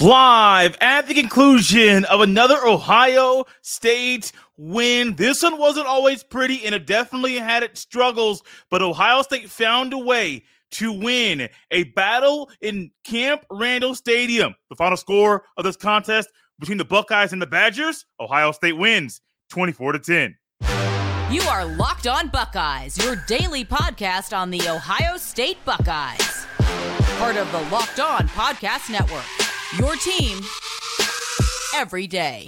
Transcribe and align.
Live 0.00 0.76
at 0.80 1.06
the 1.06 1.14
conclusion 1.14 2.04
of 2.06 2.20
another 2.20 2.56
Ohio 2.66 3.44
State 3.62 4.32
win. 4.56 5.14
This 5.14 5.44
one 5.44 5.56
wasn't 5.56 5.86
always 5.86 6.24
pretty 6.24 6.66
and 6.66 6.74
it 6.74 6.84
definitely 6.84 7.36
had 7.36 7.62
its 7.62 7.80
struggles, 7.80 8.42
but 8.70 8.82
Ohio 8.82 9.22
State 9.22 9.48
found 9.48 9.92
a 9.92 9.98
way 9.98 10.42
to 10.72 10.92
win 10.92 11.48
a 11.70 11.84
battle 11.84 12.50
in 12.60 12.90
Camp 13.04 13.44
Randall 13.52 13.94
Stadium. 13.94 14.56
The 14.68 14.74
final 14.74 14.96
score 14.96 15.44
of 15.56 15.62
this 15.62 15.76
contest 15.76 16.28
between 16.58 16.78
the 16.78 16.84
Buckeyes 16.84 17.32
and 17.32 17.40
the 17.40 17.46
Badgers, 17.46 18.04
Ohio 18.18 18.50
State 18.50 18.76
wins 18.76 19.20
24 19.50 19.92
to 19.92 19.98
10. 20.00 20.36
You 21.30 21.42
are 21.42 21.64
Locked 21.64 22.08
On 22.08 22.28
Buckeyes, 22.28 22.98
your 22.98 23.14
daily 23.28 23.64
podcast 23.64 24.36
on 24.36 24.50
the 24.50 24.68
Ohio 24.68 25.16
State 25.16 25.64
Buckeyes. 25.64 26.46
Part 27.18 27.36
of 27.36 27.50
the 27.52 27.60
Locked 27.70 28.00
On 28.00 28.28
Podcast 28.30 28.90
Network. 28.90 29.43
Your 29.78 29.96
team 29.96 30.38
every 31.74 32.06
day. 32.06 32.46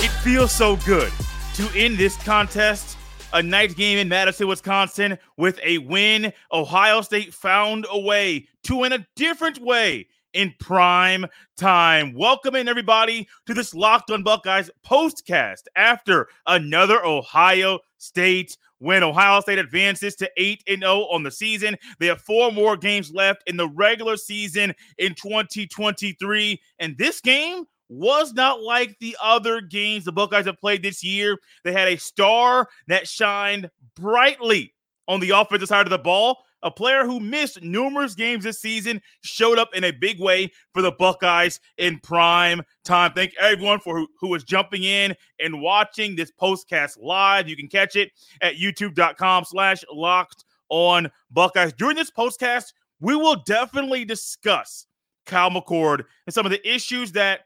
It 0.00 0.10
feels 0.22 0.52
so 0.52 0.76
good 0.84 1.10
to 1.54 1.70
end 1.74 1.96
this 1.96 2.18
contest, 2.22 2.98
a 3.32 3.42
night 3.42 3.76
game 3.76 3.96
in 3.96 4.10
Madison, 4.10 4.46
Wisconsin, 4.46 5.16
with 5.38 5.58
a 5.62 5.78
win. 5.78 6.34
Ohio 6.52 7.00
State 7.00 7.32
found 7.32 7.86
a 7.90 7.98
way 7.98 8.46
to 8.64 8.76
win 8.76 8.92
a 8.92 9.06
different 9.16 9.58
way 9.58 10.06
in 10.34 10.52
prime 10.58 11.24
time. 11.56 12.12
Welcome 12.12 12.56
in 12.56 12.68
everybody 12.68 13.26
to 13.46 13.54
this 13.54 13.72
Locked 13.72 14.10
on 14.10 14.22
Buckeyes 14.22 14.70
postcast 14.84 15.62
after 15.76 16.28
another 16.46 17.02
Ohio 17.02 17.78
State 17.96 18.58
win. 18.84 19.02
Ohio 19.02 19.40
State 19.40 19.58
advances 19.58 20.14
to 20.16 20.30
8 20.36 20.62
0 20.68 21.06
on 21.10 21.22
the 21.22 21.30
season. 21.30 21.76
They 21.98 22.06
have 22.06 22.20
four 22.20 22.52
more 22.52 22.76
games 22.76 23.12
left 23.12 23.42
in 23.46 23.56
the 23.56 23.68
regular 23.68 24.16
season 24.16 24.74
in 24.98 25.14
2023. 25.14 26.60
And 26.78 26.96
this 26.96 27.20
game 27.20 27.64
was 27.88 28.32
not 28.32 28.62
like 28.62 28.98
the 28.98 29.16
other 29.22 29.60
games 29.60 30.04
the 30.04 30.12
Buckeyes 30.12 30.46
have 30.46 30.60
played 30.60 30.82
this 30.82 31.02
year. 31.02 31.38
They 31.64 31.72
had 31.72 31.88
a 31.88 31.96
star 31.96 32.68
that 32.88 33.08
shined 33.08 33.70
brightly 33.96 34.74
on 35.08 35.20
the 35.20 35.30
offensive 35.30 35.68
side 35.68 35.86
of 35.86 35.90
the 35.90 35.98
ball. 35.98 36.44
A 36.64 36.70
player 36.70 37.04
who 37.04 37.20
missed 37.20 37.62
numerous 37.62 38.14
games 38.14 38.42
this 38.44 38.58
season 38.58 39.00
showed 39.20 39.58
up 39.58 39.74
in 39.74 39.84
a 39.84 39.90
big 39.90 40.18
way 40.18 40.50
for 40.72 40.80
the 40.80 40.92
Buckeyes 40.92 41.60
in 41.76 42.00
prime 42.00 42.62
time. 42.84 43.12
Thank 43.12 43.34
everyone 43.38 43.80
for 43.80 44.06
who, 44.18 44.28
was 44.28 44.44
jumping 44.44 44.82
in 44.82 45.14
and 45.38 45.60
watching 45.60 46.16
this 46.16 46.32
postcast 46.40 46.96
live. 47.00 47.48
You 47.48 47.56
can 47.56 47.68
catch 47.68 47.96
it 47.96 48.12
at 48.40 48.54
youtube.com 48.54 49.44
slash 49.44 49.84
locked 49.92 50.44
on 50.70 51.10
Buckeyes. 51.30 51.74
During 51.74 51.96
this 51.96 52.10
postcast, 52.10 52.72
we 52.98 53.14
will 53.14 53.36
definitely 53.44 54.06
discuss 54.06 54.86
Kyle 55.26 55.50
McCord 55.50 56.04
and 56.26 56.32
some 56.32 56.46
of 56.46 56.50
the 56.50 56.66
issues 56.66 57.12
that 57.12 57.40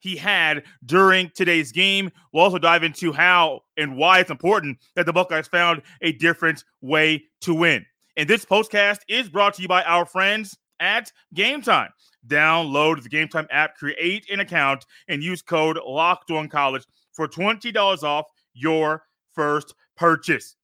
he 0.00 0.16
had 0.16 0.64
during 0.84 1.30
today's 1.34 1.70
game. 1.70 2.10
We'll 2.32 2.42
also 2.42 2.58
dive 2.58 2.82
into 2.82 3.12
how 3.12 3.60
and 3.76 3.96
why 3.96 4.18
it's 4.18 4.30
important 4.30 4.78
that 4.96 5.06
the 5.06 5.12
Buckeyes 5.12 5.46
found 5.46 5.82
a 6.02 6.10
different 6.12 6.64
way 6.82 7.24
to 7.42 7.54
win. 7.54 7.86
And 8.16 8.28
this 8.28 8.44
postcast 8.44 8.98
is 9.08 9.28
brought 9.28 9.54
to 9.54 9.62
you 9.62 9.68
by 9.68 9.82
our 9.82 10.06
friends 10.06 10.56
at 10.80 11.10
Game 11.34 11.62
Time. 11.62 11.90
Download 12.26 13.02
the 13.02 13.08
Game 13.08 13.28
Time 13.28 13.46
app, 13.50 13.76
create 13.76 14.28
an 14.30 14.40
account, 14.40 14.86
and 15.08 15.22
use 15.22 15.42
code 15.42 15.78
Locked 15.84 16.30
On 16.30 16.48
College 16.48 16.84
for 17.12 17.28
$20 17.28 18.02
off 18.02 18.26
your 18.54 19.02
first 19.34 19.74
purchase. 19.96 20.56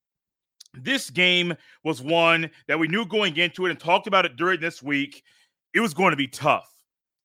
This 0.74 1.10
game 1.10 1.54
was 1.82 2.00
one 2.00 2.50
that 2.68 2.78
we 2.78 2.86
knew 2.86 3.04
going 3.04 3.36
into 3.36 3.66
it 3.66 3.70
and 3.70 3.80
talked 3.80 4.06
about 4.06 4.24
it 4.24 4.36
during 4.36 4.60
this 4.60 4.82
week. 4.82 5.22
It 5.74 5.80
was 5.80 5.94
going 5.94 6.12
to 6.12 6.16
be 6.16 6.28
tough. 6.28 6.70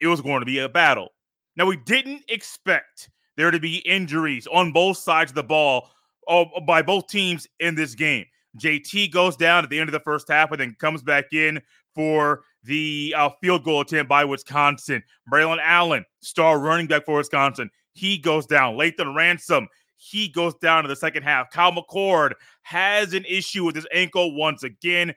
It 0.02 0.08
was 0.08 0.22
going 0.22 0.40
to 0.40 0.46
be 0.46 0.60
a 0.60 0.70
battle. 0.70 1.10
Now, 1.56 1.68
we 1.68 1.78
didn't 1.78 2.24
expect 2.28 3.10
there 3.38 3.52
to 3.52 3.60
be 3.60 3.78
injuries 3.78 4.48
on 4.48 4.72
both 4.72 4.98
sides 4.98 5.32
of 5.32 5.36
the 5.36 5.44
ball 5.44 5.90
uh, 6.28 6.46
by 6.66 6.82
both 6.82 7.08
teams 7.08 7.48
in 7.60 7.76
this 7.76 7.96
game. 7.96 8.26
JT 8.58 9.12
goes 9.12 9.36
down 9.36 9.64
at 9.64 9.70
the 9.70 9.80
end 9.80 9.90
of 9.90 9.94
the 9.94 10.00
first 10.00 10.28
half 10.30 10.52
and 10.52 10.60
then 10.60 10.76
comes 10.80 11.02
back 11.02 11.34
in 11.34 11.62
for 11.94 12.44
the 12.64 13.14
uh, 13.18 13.30
field 13.42 13.64
goal 13.64 13.82
attempt 13.82 14.10
by 14.10 14.26
Wisconsin. 14.26 15.04
Braylon 15.32 15.60
Allen, 15.62 16.06
star 16.22 16.60
running 16.60 16.88
back 16.88 17.06
for 17.06 17.18
Wisconsin, 17.18 17.70
he 17.94 18.18
goes 18.18 18.46
down. 18.46 18.76
Lathan 18.76 19.16
Ransom, 19.16 19.68
he 19.98 20.28
goes 20.28 20.56
down 20.56 20.84
in 20.84 20.90
the 20.90 20.96
second 20.96 21.24
half. 21.24 21.50
Kyle 21.50 21.72
McCord 21.72 22.34
has 22.64 23.14
an 23.14 23.26
issue 23.26 23.64
with 23.64 23.76
his 23.76 23.88
ankle 23.94 24.36
once 24.36 24.64
again. 24.64 25.14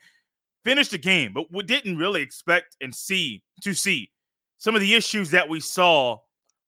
Finished 0.65 0.91
the 0.91 0.99
game, 0.99 1.32
but 1.32 1.47
we 1.50 1.62
didn't 1.62 1.97
really 1.97 2.22
expect 2.22 2.76
and 2.81 2.94
see 2.94 3.43
to 3.62 3.75
see 3.75 4.10
some 4.59 4.75
of 4.75 4.81
the 4.81 4.94
issues 4.94 5.31
that 5.31 5.49
we 5.49 5.60
saw 5.60 6.19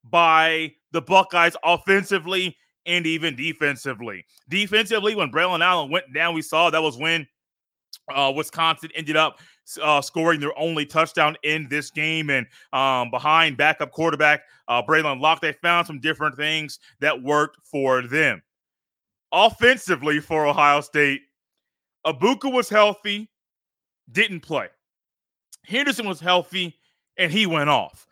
by 0.05 0.73
the 0.93 1.03
Buckeyes 1.03 1.57
offensively 1.65 2.57
and 2.87 3.07
even 3.07 3.37
defensively. 3.37 4.25
Defensively, 4.49 5.15
when 5.15 5.31
Braylon 5.31 5.65
Allen 5.65 5.91
went 5.91 6.13
down, 6.13 6.35
we 6.35 6.43
saw 6.43 6.71
that 6.71 6.83
was 6.83 6.97
when 6.97 7.27
uh, 8.15 8.33
Wisconsin 8.35 8.91
ended 8.95 9.17
up 9.17 9.39
uh, 9.83 10.01
scoring 10.01 10.41
their 10.41 10.59
only 10.59 10.87
touchdown 10.87 11.37
in 11.43 11.69
this 11.69 11.91
game. 11.91 12.31
And 12.31 12.47
um, 12.73 13.11
behind 13.11 13.57
backup 13.57 13.93
quarterback 13.93 14.43
uh, 14.69 14.83
Braylon 14.83 15.21
Locke, 15.21 15.41
they 15.41 15.53
found 15.53 15.87
some 15.87 16.01
different 16.01 16.37
things 16.37 16.79
that 17.01 17.23
worked 17.23 17.59
for 17.65 18.03
them. 18.03 18.43
Offensively 19.33 20.21
for 20.21 20.47
Ohio 20.47 20.81
State, 20.81 21.23
Egbuka 22.07 22.53
was 22.53 22.69
healthy, 22.69 23.31
didn't 24.11 24.41
play. 24.41 24.69
Henderson 25.65 26.09
was 26.09 26.19
healthy, 26.19 26.77
and 27.17 27.31
he 27.31 27.47
went 27.47 27.71
off. 27.71 28.07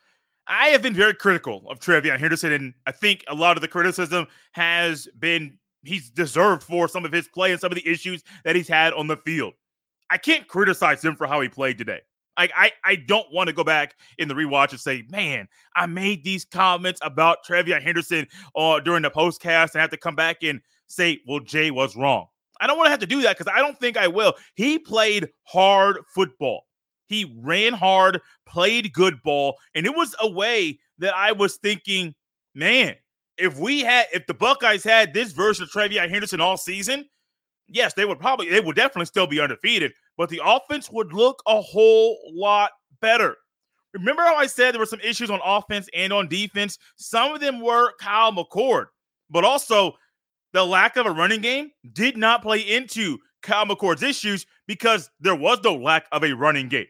I 0.48 0.68
have 0.68 0.80
been 0.80 0.94
very 0.94 1.14
critical 1.14 1.62
of 1.68 1.78
TreVeyon 1.78 2.18
Henderson, 2.18 2.52
and 2.52 2.74
I 2.86 2.92
think 2.92 3.22
a 3.28 3.34
lot 3.34 3.56
of 3.56 3.60
the 3.60 3.68
criticism 3.68 4.26
has 4.52 5.06
been 5.18 5.58
he's 5.84 6.10
deserved 6.10 6.62
for 6.62 6.88
some 6.88 7.04
of 7.04 7.12
his 7.12 7.28
play 7.28 7.52
and 7.52 7.60
some 7.60 7.70
of 7.70 7.76
the 7.76 7.86
issues 7.86 8.22
that 8.44 8.56
he's 8.56 8.68
had 8.68 8.92
on 8.94 9.06
the 9.06 9.16
field. 9.18 9.54
I 10.10 10.16
can't 10.16 10.48
criticize 10.48 11.04
him 11.04 11.16
for 11.16 11.26
how 11.26 11.40
he 11.40 11.48
played 11.48 11.76
today. 11.78 12.00
I, 12.38 12.48
I, 12.54 12.72
I 12.84 12.96
don't 12.96 13.26
want 13.32 13.48
to 13.48 13.52
go 13.52 13.64
back 13.64 13.96
in 14.16 14.28
the 14.28 14.34
rewatch 14.34 14.70
and 14.70 14.80
say, 14.80 15.04
man, 15.10 15.48
I 15.76 15.86
made 15.86 16.24
these 16.24 16.44
comments 16.44 17.00
about 17.02 17.38
TreVeyon 17.46 17.82
Henderson 17.82 18.26
uh, 18.56 18.80
during 18.80 19.02
the 19.02 19.10
postcast 19.10 19.72
and 19.74 19.80
have 19.80 19.90
to 19.90 19.96
come 19.96 20.14
back 20.14 20.42
and 20.42 20.60
say, 20.86 21.20
well, 21.26 21.40
Jay 21.40 21.70
was 21.70 21.96
wrong. 21.96 22.26
I 22.60 22.66
don't 22.66 22.76
want 22.76 22.86
to 22.86 22.90
have 22.90 23.00
to 23.00 23.06
do 23.06 23.22
that 23.22 23.36
because 23.36 23.52
I 23.54 23.58
don't 23.58 23.78
think 23.78 23.96
I 23.96 24.08
will. 24.08 24.34
He 24.54 24.78
played 24.78 25.28
hard 25.44 25.98
football. 26.14 26.64
He 27.08 27.34
ran 27.40 27.72
hard, 27.72 28.20
played 28.46 28.92
good 28.92 29.22
ball, 29.22 29.56
and 29.74 29.86
it 29.86 29.94
was 29.94 30.14
a 30.20 30.28
way 30.28 30.78
that 30.98 31.14
I 31.14 31.32
was 31.32 31.56
thinking, 31.56 32.14
man, 32.54 32.94
if 33.36 33.58
we 33.58 33.80
had, 33.80 34.06
if 34.12 34.26
the 34.26 34.34
Buckeyes 34.34 34.84
had 34.84 35.14
this 35.14 35.32
version 35.32 35.64
of 35.64 35.70
TreVeyon 35.70 36.10
Henderson 36.10 36.40
all 36.40 36.56
season, 36.56 37.08
yes, 37.68 37.94
they 37.94 38.04
would 38.04 38.18
probably, 38.18 38.50
they 38.50 38.60
would 38.60 38.76
definitely 38.76 39.06
still 39.06 39.26
be 39.26 39.40
undefeated, 39.40 39.92
but 40.16 40.28
the 40.28 40.40
offense 40.44 40.90
would 40.90 41.12
look 41.12 41.42
a 41.46 41.60
whole 41.60 42.18
lot 42.32 42.72
better. 43.00 43.36
Remember 43.94 44.22
how 44.22 44.36
I 44.36 44.46
said 44.46 44.74
there 44.74 44.80
were 44.80 44.86
some 44.86 45.00
issues 45.00 45.30
on 45.30 45.40
offense 45.44 45.88
and 45.94 46.12
on 46.12 46.28
defense? 46.28 46.78
Some 46.96 47.32
of 47.32 47.40
them 47.40 47.60
were 47.60 47.92
Kyle 48.00 48.32
McCord, 48.32 48.86
but 49.30 49.44
also 49.44 49.92
the 50.52 50.64
lack 50.64 50.96
of 50.96 51.06
a 51.06 51.10
running 51.10 51.40
game 51.40 51.70
did 51.92 52.16
not 52.16 52.42
play 52.42 52.60
into 52.60 53.18
Kyle 53.42 53.66
McCord's 53.66 54.02
issues 54.02 54.46
because 54.66 55.10
there 55.20 55.34
was 55.34 55.60
no 55.64 55.74
lack 55.74 56.06
of 56.12 56.24
a 56.24 56.32
running 56.32 56.68
game. 56.68 56.86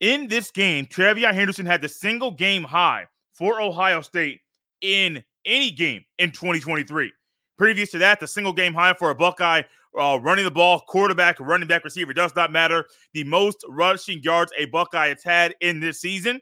In 0.00 0.28
this 0.28 0.50
game, 0.50 0.86
TreVeyon 0.86 1.34
Henderson 1.34 1.66
had 1.66 1.82
the 1.82 1.88
single 1.88 2.30
game 2.30 2.64
high 2.64 3.06
for 3.34 3.60
Ohio 3.60 4.00
State 4.00 4.40
in 4.80 5.22
any 5.44 5.70
game 5.70 6.02
in 6.18 6.30
2023. 6.30 7.12
Previous 7.58 7.90
to 7.90 7.98
that, 7.98 8.18
the 8.18 8.26
single 8.26 8.54
game 8.54 8.72
high 8.72 8.94
for 8.94 9.10
a 9.10 9.14
Buckeye 9.14 9.62
uh, 9.98 10.18
running 10.22 10.44
the 10.44 10.50
ball, 10.50 10.80
quarterback, 10.88 11.38
running 11.40 11.68
back, 11.68 11.84
receiver 11.84 12.14
does 12.14 12.34
not 12.34 12.52
matter. 12.52 12.86
The 13.12 13.24
most 13.24 13.64
rushing 13.68 14.22
yards 14.22 14.52
a 14.56 14.66
Buckeye 14.66 15.08
has 15.08 15.22
had 15.22 15.54
in 15.60 15.80
this 15.80 16.00
season 16.00 16.40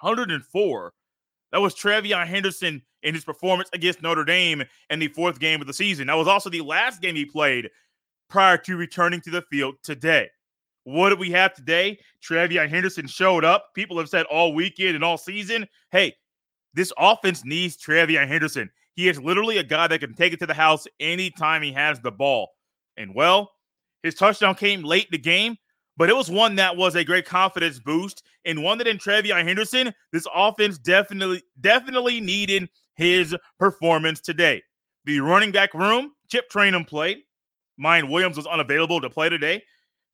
104. 0.00 0.92
That 1.50 1.60
was 1.60 1.74
TreVeyon 1.74 2.26
Henderson 2.26 2.80
in 3.02 3.14
his 3.14 3.24
performance 3.24 3.68
against 3.74 4.00
Notre 4.00 4.24
Dame 4.24 4.62
in 4.88 4.98
the 4.98 5.08
fourth 5.08 5.38
game 5.38 5.60
of 5.60 5.66
the 5.66 5.74
season. 5.74 6.06
That 6.06 6.14
was 6.16 6.28
also 6.28 6.48
the 6.48 6.62
last 6.62 7.02
game 7.02 7.16
he 7.16 7.26
played 7.26 7.68
prior 8.30 8.56
to 8.58 8.76
returning 8.76 9.20
to 9.22 9.30
the 9.30 9.42
field 9.42 9.74
today. 9.82 10.30
What 10.84 11.10
do 11.10 11.16
we 11.16 11.30
have 11.30 11.54
today? 11.54 11.98
TreVeyon 12.22 12.68
Henderson 12.68 13.06
showed 13.06 13.44
up. 13.44 13.68
People 13.74 13.98
have 13.98 14.08
said 14.08 14.26
all 14.26 14.54
weekend 14.54 14.94
and 14.94 15.04
all 15.04 15.18
season, 15.18 15.66
hey, 15.92 16.14
this 16.74 16.92
offense 16.98 17.44
needs 17.44 17.76
TreVeyon 17.76 18.26
Henderson. 18.26 18.70
He 18.94 19.08
is 19.08 19.20
literally 19.20 19.58
a 19.58 19.62
guy 19.62 19.86
that 19.86 20.00
can 20.00 20.14
take 20.14 20.32
it 20.32 20.40
to 20.40 20.46
the 20.46 20.54
house 20.54 20.86
anytime 21.00 21.62
he 21.62 21.72
has 21.72 22.00
the 22.00 22.10
ball. 22.10 22.50
And 22.96 23.14
well, 23.14 23.50
his 24.02 24.14
touchdown 24.14 24.54
came 24.54 24.82
late 24.82 25.04
in 25.04 25.12
the 25.12 25.18
game, 25.18 25.56
but 25.96 26.10
it 26.10 26.16
was 26.16 26.30
one 26.30 26.56
that 26.56 26.76
was 26.76 26.94
a 26.94 27.04
great 27.04 27.26
confidence 27.26 27.78
boost 27.78 28.22
and 28.44 28.62
one 28.62 28.78
that 28.78 28.88
in 28.88 28.98
TreVeyon 28.98 29.44
Henderson, 29.44 29.92
this 30.12 30.26
offense 30.34 30.78
definitely, 30.78 31.42
definitely 31.60 32.20
needed 32.20 32.68
his 32.96 33.36
performance 33.58 34.20
today. 34.20 34.62
The 35.04 35.20
running 35.20 35.52
back 35.52 35.74
room, 35.74 36.12
Chip 36.28 36.50
Trayanum 36.50 36.86
played. 36.86 37.18
Miyan 37.82 38.10
Williams 38.10 38.36
was 38.36 38.46
unavailable 38.46 39.00
to 39.00 39.10
play 39.10 39.28
today. 39.28 39.62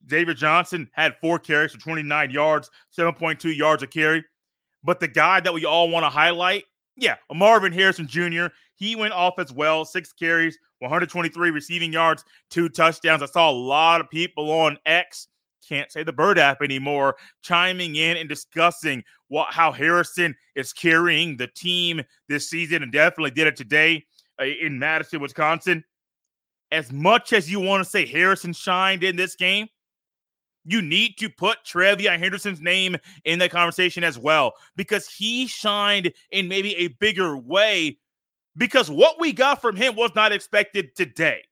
David 0.05 0.37
Johnson 0.37 0.89
had 0.93 1.15
four 1.21 1.39
carries 1.39 1.71
for 1.71 1.79
29 1.79 2.31
yards, 2.31 2.69
7.2 2.97 3.55
yards 3.55 3.83
a 3.83 3.87
carry. 3.87 4.23
But 4.83 4.99
the 4.99 5.07
guy 5.07 5.39
that 5.41 5.53
we 5.53 5.65
all 5.65 5.89
want 5.89 6.05
to 6.05 6.09
highlight, 6.09 6.63
yeah, 6.95 7.15
Marvin 7.33 7.73
Harrison 7.73 8.07
Jr., 8.07 8.47
he 8.75 8.95
went 8.95 9.13
off 9.13 9.39
as 9.39 9.51
well. 9.51 9.83
Six 9.83 10.13
carries, 10.13 10.57
123 10.79 11.51
receiving 11.51 11.91
yards, 11.91 12.23
two 12.49 12.69
touchdowns. 12.69 13.21
I 13.21 13.25
saw 13.25 13.49
a 13.49 13.51
lot 13.51 14.01
of 14.01 14.09
people 14.09 14.51
on 14.51 14.77
X, 14.85 15.27
can't 15.67 15.91
say 15.91 16.03
the 16.03 16.13
Bird 16.13 16.39
app 16.39 16.61
anymore, 16.61 17.15
chiming 17.41 17.95
in 17.95 18.17
and 18.17 18.27
discussing 18.29 19.03
what 19.27 19.53
how 19.53 19.71
Harrison 19.71 20.35
is 20.55 20.73
carrying 20.73 21.37
the 21.37 21.47
team 21.47 22.01
this 22.27 22.49
season 22.49 22.81
and 22.83 22.91
definitely 22.91 23.31
did 23.31 23.47
it 23.47 23.55
today 23.55 24.03
uh, 24.41 24.45
in 24.45 24.79
Madison, 24.79 25.21
Wisconsin. 25.21 25.83
As 26.71 26.91
much 26.91 27.33
as 27.33 27.51
you 27.51 27.59
want 27.59 27.83
to 27.83 27.89
say 27.89 28.05
Harrison 28.05 28.53
shined 28.53 29.03
in 29.03 29.15
this 29.15 29.35
game, 29.35 29.67
you 30.65 30.81
need 30.81 31.17
to 31.17 31.29
put 31.29 31.63
TreVeyon 31.65 32.19
Henderson's 32.19 32.61
name 32.61 32.97
in 33.25 33.39
that 33.39 33.51
conversation 33.51 34.03
as 34.03 34.17
well 34.17 34.53
because 34.75 35.07
he 35.07 35.47
shined 35.47 36.13
in 36.31 36.47
maybe 36.47 36.75
a 36.75 36.89
bigger 36.89 37.37
way 37.37 37.97
because 38.57 38.89
what 38.91 39.19
we 39.19 39.31
got 39.31 39.61
from 39.61 39.75
him 39.75 39.95
was 39.95 40.11
not 40.15 40.31
expected 40.31 40.95
today. 40.95 41.43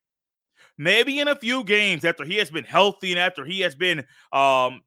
Maybe 0.78 1.20
in 1.20 1.28
a 1.28 1.36
few 1.36 1.64
games 1.64 2.06
after 2.06 2.24
he 2.24 2.36
has 2.36 2.52
been 2.52 2.64
healthy 2.64 3.12
and 3.12 3.20
after 3.20 3.44
he 3.44 3.62
has 3.62 3.74
been 3.74 4.06
um, 4.32 4.82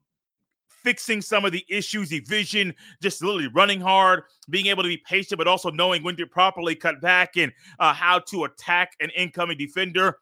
fixing 0.69 1.21
some 1.21 1.45
of 1.45 1.53
the 1.53 1.65
issues, 1.69 2.11
vision, 2.11 2.75
just 3.03 3.23
literally 3.23 3.49
running 3.49 3.81
hard, 3.81 4.23
being 4.51 4.67
able 4.67 4.83
to 4.83 4.89
be 4.89 4.99
patient, 4.99 5.39
but 5.39 5.49
also 5.49 5.71
knowing 5.71 6.03
when 6.03 6.17
to 6.17 6.27
properly 6.27 6.75
cut 6.75 7.01
back 7.01 7.37
and 7.37 7.53
uh, 7.79 7.93
how 7.93 8.19
to 8.19 8.45
attack 8.45 8.93
an 9.01 9.11
incoming 9.17 9.59
defender. 9.59 10.19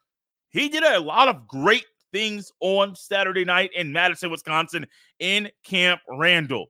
He 0.50 0.68
did 0.68 0.82
a 0.82 1.00
lot 1.00 1.28
of 1.28 1.46
great 1.46 1.84
things 2.12 2.52
on 2.60 2.94
Saturday 2.94 3.44
night 3.44 3.70
in 3.74 3.92
Madison, 3.92 4.30
Wisconsin, 4.30 4.86
in 5.18 5.50
Camp 5.64 6.00
Randall. 6.08 6.66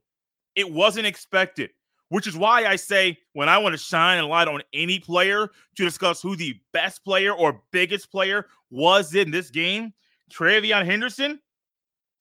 It 0.54 0.70
wasn't 0.70 1.06
expected, 1.06 1.70
which 2.08 2.26
is 2.26 2.36
why 2.36 2.66
I 2.66 2.76
say 2.76 3.18
when 3.32 3.48
I 3.48 3.58
want 3.58 3.74
to 3.74 3.78
shine 3.78 4.18
a 4.18 4.26
light 4.26 4.48
on 4.48 4.62
any 4.72 4.98
player 4.98 5.48
to 5.76 5.84
discuss 5.84 6.20
who 6.20 6.36
the 6.36 6.54
best 6.72 7.04
player 7.04 7.32
or 7.32 7.62
biggest 7.72 8.10
player 8.10 8.46
was 8.70 9.14
in 9.14 9.30
this 9.30 9.50
game, 9.50 9.92
TreVeyon 10.32 10.84
Henderson, 10.84 11.40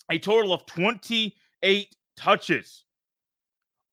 a 0.10 0.20
total 0.20 0.54
of 0.54 0.66
28 0.66 1.96
touches 2.16 2.86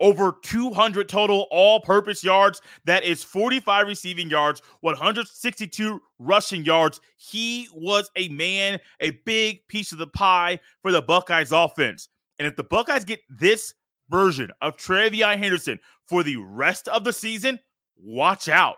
over 0.00 0.37
200 0.43 1.08
total 1.08 1.46
all 1.50 1.81
purpose 1.81 2.25
yards. 2.25 2.61
That 2.85 3.05
is 3.05 3.23
45 3.23 3.87
receiving 3.87 4.31
yards, 4.31 4.62
162 4.81 6.00
rushing 6.19 6.64
yards. 6.64 7.00
He 7.17 7.69
was 7.73 8.11
a 8.17 8.29
man, 8.29 8.81
a 9.00 9.12
big 9.25 9.67
piece 9.69 9.93
of 9.93 9.99
the 9.99 10.06
pie 10.06 10.61
for 10.82 10.93
the 10.93 11.02
Buckeyes 11.02 11.52
offense. 11.52 12.08
And 12.38 12.49
if 12.49 12.56
the 12.56 12.64
Buckeyes 12.64 13.05
get 13.05 13.20
this 13.29 13.75
version 14.11 14.50
of 14.61 14.76
TreVeyon 14.76 15.38
Henderson 15.38 15.79
for 16.08 16.23
the 16.23 16.37
rest 16.37 16.88
of 16.88 17.05
the 17.05 17.12
season, 17.12 17.58
watch 17.96 18.49
out. 18.49 18.76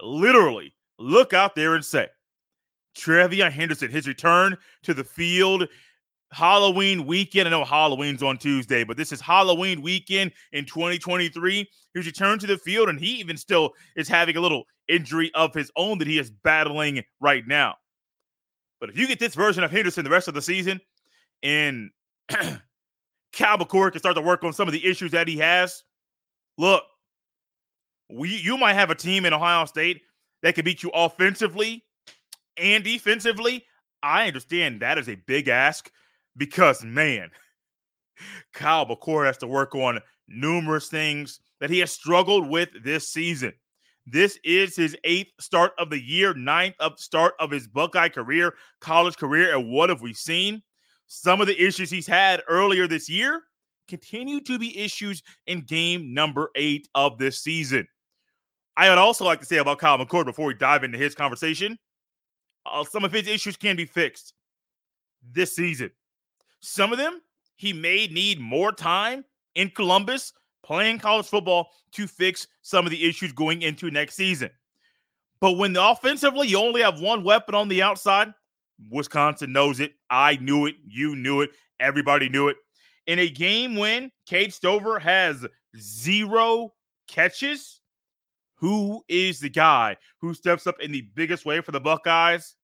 Literally, 0.00 0.74
look 0.98 1.32
out 1.32 1.54
there 1.54 1.74
and 1.74 1.84
say, 1.84 2.08
TreVeyon 2.96 3.52
Henderson, 3.52 3.90
his 3.90 4.08
return 4.08 4.56
to 4.82 4.92
the 4.92 5.04
field 5.04 5.68
Halloween 6.32 7.06
weekend. 7.06 7.48
I 7.48 7.50
know 7.50 7.64
Halloween's 7.64 8.22
on 8.22 8.38
Tuesday, 8.38 8.84
but 8.84 8.96
this 8.96 9.12
is 9.12 9.20
Halloween 9.20 9.80
weekend 9.80 10.32
in 10.52 10.66
2023. 10.66 11.68
He's 11.94 12.06
returned 12.06 12.40
to 12.42 12.46
the 12.46 12.58
field, 12.58 12.88
and 12.88 12.98
he 13.00 13.12
even 13.12 13.36
still 13.36 13.72
is 13.96 14.08
having 14.08 14.36
a 14.36 14.40
little 14.40 14.64
injury 14.88 15.30
of 15.34 15.54
his 15.54 15.70
own 15.76 15.98
that 15.98 16.08
he 16.08 16.18
is 16.18 16.30
battling 16.30 17.02
right 17.20 17.46
now. 17.46 17.76
But 18.80 18.90
if 18.90 18.98
you 18.98 19.06
get 19.06 19.18
this 19.18 19.34
version 19.34 19.64
of 19.64 19.70
Henderson 19.70 20.04
the 20.04 20.10
rest 20.10 20.28
of 20.28 20.34
the 20.34 20.42
season, 20.42 20.80
and 21.42 21.90
Cal 22.28 23.58
McCord 23.58 23.92
can 23.92 24.00
start 24.00 24.16
to 24.16 24.22
work 24.22 24.44
on 24.44 24.52
some 24.52 24.68
of 24.68 24.72
the 24.72 24.84
issues 24.84 25.12
that 25.12 25.28
he 25.28 25.38
has, 25.38 25.82
look, 26.58 26.84
we 28.10 28.36
you 28.36 28.56
might 28.56 28.74
have 28.74 28.90
a 28.90 28.94
team 28.94 29.24
in 29.24 29.32
Ohio 29.32 29.64
State 29.64 30.02
that 30.42 30.54
can 30.54 30.64
beat 30.64 30.82
you 30.82 30.90
offensively 30.94 31.84
and 32.56 32.84
defensively. 32.84 33.64
I 34.02 34.26
understand 34.28 34.80
that 34.80 34.98
is 34.98 35.08
a 35.08 35.16
big 35.16 35.48
ask 35.48 35.90
because 36.38 36.82
man, 36.82 37.30
Kyle 38.54 38.86
McCord 38.86 39.26
has 39.26 39.38
to 39.38 39.46
work 39.46 39.74
on 39.74 40.00
numerous 40.28 40.88
things 40.88 41.40
that 41.60 41.70
he 41.70 41.80
has 41.80 41.92
struggled 41.92 42.48
with 42.48 42.70
this 42.82 43.08
season. 43.08 43.52
This 44.06 44.38
is 44.42 44.74
his 44.74 44.96
eighth 45.04 45.32
start 45.38 45.72
of 45.78 45.90
the 45.90 46.00
year, 46.00 46.32
ninth 46.32 46.76
of 46.80 46.98
start 46.98 47.34
of 47.38 47.50
his 47.50 47.66
Buckeye 47.66 48.08
career, 48.08 48.54
college 48.80 49.16
career. 49.18 49.54
And 49.54 49.68
what 49.68 49.90
have 49.90 50.00
we 50.00 50.14
seen? 50.14 50.62
Some 51.08 51.40
of 51.40 51.46
the 51.46 51.62
issues 51.62 51.90
he's 51.90 52.06
had 52.06 52.42
earlier 52.48 52.86
this 52.86 53.08
year 53.08 53.42
continue 53.86 54.40
to 54.42 54.58
be 54.58 54.78
issues 54.78 55.22
in 55.46 55.62
game 55.62 56.14
number 56.14 56.50
eight 56.54 56.88
of 56.94 57.18
this 57.18 57.40
season. 57.40 57.86
I 58.76 58.88
would 58.88 58.98
also 58.98 59.24
like 59.24 59.40
to 59.40 59.46
say 59.46 59.56
about 59.56 59.78
Kyle 59.78 59.98
McCord 59.98 60.26
before 60.26 60.46
we 60.46 60.54
dive 60.54 60.84
into 60.84 60.98
his 60.98 61.14
conversation. 61.14 61.78
Uh, 62.64 62.84
some 62.84 63.04
of 63.04 63.12
his 63.12 63.26
issues 63.26 63.56
can 63.56 63.76
be 63.76 63.86
fixed 63.86 64.34
this 65.32 65.56
season. 65.56 65.90
Some 66.60 66.92
of 66.92 66.98
them 66.98 67.20
he 67.56 67.72
may 67.72 68.06
need 68.06 68.40
more 68.40 68.72
time 68.72 69.24
in 69.54 69.70
Columbus 69.70 70.32
playing 70.62 70.98
college 70.98 71.26
football 71.26 71.70
to 71.92 72.06
fix 72.06 72.46
some 72.62 72.84
of 72.84 72.90
the 72.90 73.04
issues 73.08 73.32
going 73.32 73.62
into 73.62 73.90
next 73.90 74.14
season. 74.14 74.50
But 75.40 75.52
when 75.52 75.76
offensively 75.76 76.48
you 76.48 76.58
only 76.58 76.82
have 76.82 77.00
one 77.00 77.24
weapon 77.24 77.54
on 77.54 77.68
the 77.68 77.82
outside, 77.82 78.32
Wisconsin 78.90 79.52
knows 79.52 79.80
it. 79.80 79.94
I 80.10 80.36
knew 80.36 80.66
it. 80.66 80.76
You 80.86 81.16
knew 81.16 81.40
it. 81.40 81.50
Everybody 81.80 82.28
knew 82.28 82.48
it. 82.48 82.56
In 83.06 83.18
a 83.18 83.28
game 83.28 83.76
when 83.76 84.10
Cade 84.26 84.52
Stover 84.52 84.98
has 84.98 85.46
zero 85.76 86.74
catches, 87.08 87.80
who 88.56 89.02
is 89.08 89.40
the 89.40 89.48
guy 89.48 89.96
who 90.20 90.34
steps 90.34 90.66
up 90.66 90.80
in 90.80 90.92
the 90.92 91.08
biggest 91.14 91.46
way 91.46 91.60
for 91.60 91.72
the 91.72 91.80
Buckeyes? 91.80 92.54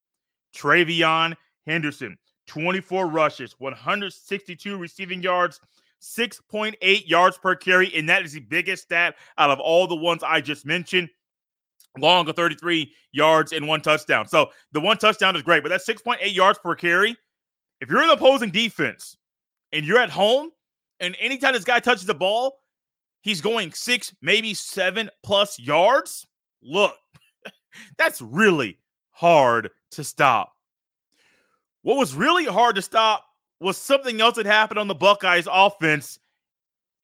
TreVeyon 0.55 1.35
Henderson. 1.67 2.19
24 2.47 3.07
rushes, 3.09 3.55
162 3.59 4.77
receiving 4.77 5.23
yards, 5.23 5.61
6.8 6.03 7.09
yards 7.09 7.39
per 7.39 7.55
carry. 7.55 7.95
And 7.95 8.09
that 8.09 8.25
is 8.25 8.33
the 8.33 8.41
biggest 8.41 8.85
stat 8.85 9.17
out 9.39 9.51
of 9.51 9.61
all 9.61 9.87
the 9.87 9.97
ones 9.97 10.23
I 10.23 10.41
just 10.41 10.67
mentioned. 10.67 11.09
Long 11.99 12.29
of 12.29 12.35
33 12.35 12.93
yards 13.13 13.53
and 13.53 13.69
one 13.69 13.81
touchdown. 13.81 14.27
So 14.27 14.51
the 14.73 14.81
one 14.81 14.99
touchdown 14.99 15.37
is 15.37 15.43
great, 15.43 15.63
but 15.63 15.69
that's 15.69 15.89
6.8 15.89 16.35
yards 16.35 16.59
per 16.59 16.75
carry. 16.75 17.17
If 17.81 17.89
you're 17.89 18.03
in 18.03 18.09
the 18.09 18.15
opposing 18.15 18.51
defense 18.51 19.17
and 19.73 19.87
you're 19.87 20.01
at 20.01 20.11
home, 20.11 20.51
and 21.01 21.17
anytime 21.21 21.53
this 21.53 21.65
guy 21.65 21.81
touches 21.81 22.07
the 22.07 22.15
ball, 22.15 22.59
he's 23.23 23.41
going 23.41 23.73
six, 23.73 24.15
maybe 24.23 24.55
seven 24.55 25.11
plus 25.23 25.59
yards. 25.59 26.27
Look, 26.63 26.97
that's 27.99 28.21
really 28.21 28.79
hard 29.11 29.71
to 29.93 30.05
stop. 30.05 30.54
What 31.85 31.99
was 31.99 32.15
really 32.15 32.47
hard 32.47 32.77
to 32.77 32.83
stop 32.83 33.27
was 33.61 33.77
something 33.77 34.19
else 34.19 34.37
that 34.37 34.47
happened 34.47 34.79
on 34.79 34.89
the 34.89 34.95
Buckeyes 34.95 35.47
offense, 35.53 36.19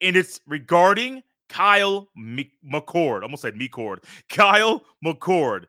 and 0.01 0.15
it's 0.15 0.39
regarding 0.47 1.21
Kyle 1.49 2.09
McCord. 2.17 3.19
I 3.19 3.21
almost 3.21 3.43
said 3.43 3.53
McCord. 3.53 3.99
Kyle 4.27 4.83
McCord. 5.05 5.65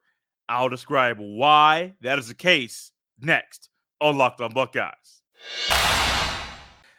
I'll 0.48 0.70
describe 0.70 1.18
why 1.18 1.92
that 2.00 2.18
is 2.18 2.28
the 2.28 2.34
case 2.34 2.90
next 3.20 3.68
on 4.00 4.16
Locked 4.16 4.40
on 4.40 4.54
Buckeyes. 4.54 5.20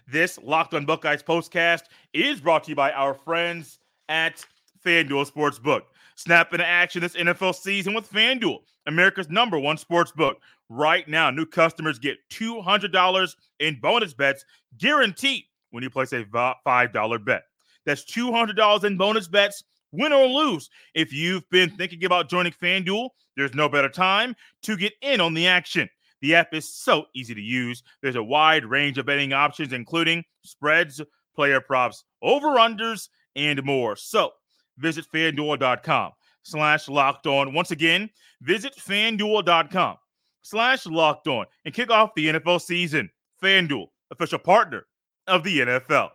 This 0.08 0.38
Locked 0.38 0.76
on 0.76 0.86
Buckeyes 0.86 1.24
postcast 1.24 1.86
is 2.14 2.40
brought 2.40 2.66
to 2.66 2.70
you 2.70 2.76
by 2.76 2.92
our 2.92 3.16
friends 3.16 3.80
at 4.08 4.46
FanDuel 4.86 5.32
Sportsbook. 5.32 5.82
Snap 6.16 6.54
into 6.54 6.66
action 6.66 7.02
this 7.02 7.16
NFL 7.16 7.56
season 7.56 7.94
with 7.94 8.12
FanDuel, 8.12 8.60
America's 8.88 9.30
number 9.30 9.58
one 9.58 9.78
sports 9.78 10.12
book 10.12 10.38
right 10.70 11.08
now. 11.08 11.30
New 11.30 11.46
customers 11.46 12.00
get 12.00 12.18
$200 12.30 13.36
in 13.60 13.80
bonus 13.80 14.14
bets 14.14 14.46
guaranteed 14.78 15.44
when 15.72 15.84
you 15.84 15.90
place 15.90 16.14
a 16.14 16.24
$5 16.24 17.26
bet. 17.26 17.44
That's 17.86 18.06
$200 18.06 18.84
in 18.84 18.98
bonus 18.98 19.28
bets, 19.28 19.64
win 19.92 20.14
or 20.14 20.26
lose. 20.26 20.70
If 20.94 21.12
you've 21.12 21.50
been 21.50 21.70
thinking 21.70 22.06
about 22.06 22.30
joining 22.30 22.54
FanDuel, 22.54 23.10
there's 23.36 23.54
no 23.54 23.68
better 23.68 23.90
time 23.90 24.36
to 24.64 24.78
get 24.78 24.94
in 25.02 25.20
on 25.20 25.34
the 25.34 25.48
action. 25.48 25.90
The 26.22 26.36
app 26.36 26.54
is 26.54 26.70
so 26.70 27.06
easy 27.14 27.36
to 27.36 27.42
use. 27.42 27.84
There's 28.02 28.16
a 28.16 28.24
wide 28.24 28.66
range 28.66 28.98
of 28.98 29.06
betting 29.06 29.34
options, 29.34 29.74
including 29.74 30.24
spreads, 30.44 31.02
player 31.36 31.60
props, 31.60 32.06
over-unders, 32.22 33.10
and 33.36 33.62
more. 33.64 33.96
So 33.96 34.32
visit 34.78 35.06
fanduel.com 35.14 36.12
slash 36.44 36.88
locked 36.88 37.28
on. 37.28 37.54
Once 37.54 37.72
again, 37.72 38.10
visit 38.42 38.76
fanduel.com 38.76 39.98
slash 40.42 40.86
locked 40.86 41.28
on 41.28 41.46
and 41.66 41.74
kick 41.74 41.90
off 41.90 42.14
the 42.16 42.28
NFL 42.28 42.62
season. 42.62 43.10
FanDuel, 43.42 43.88
official 44.12 44.40
partner 44.40 44.86
of 45.28 45.44
the 45.44 45.60
NFL. 45.60 46.10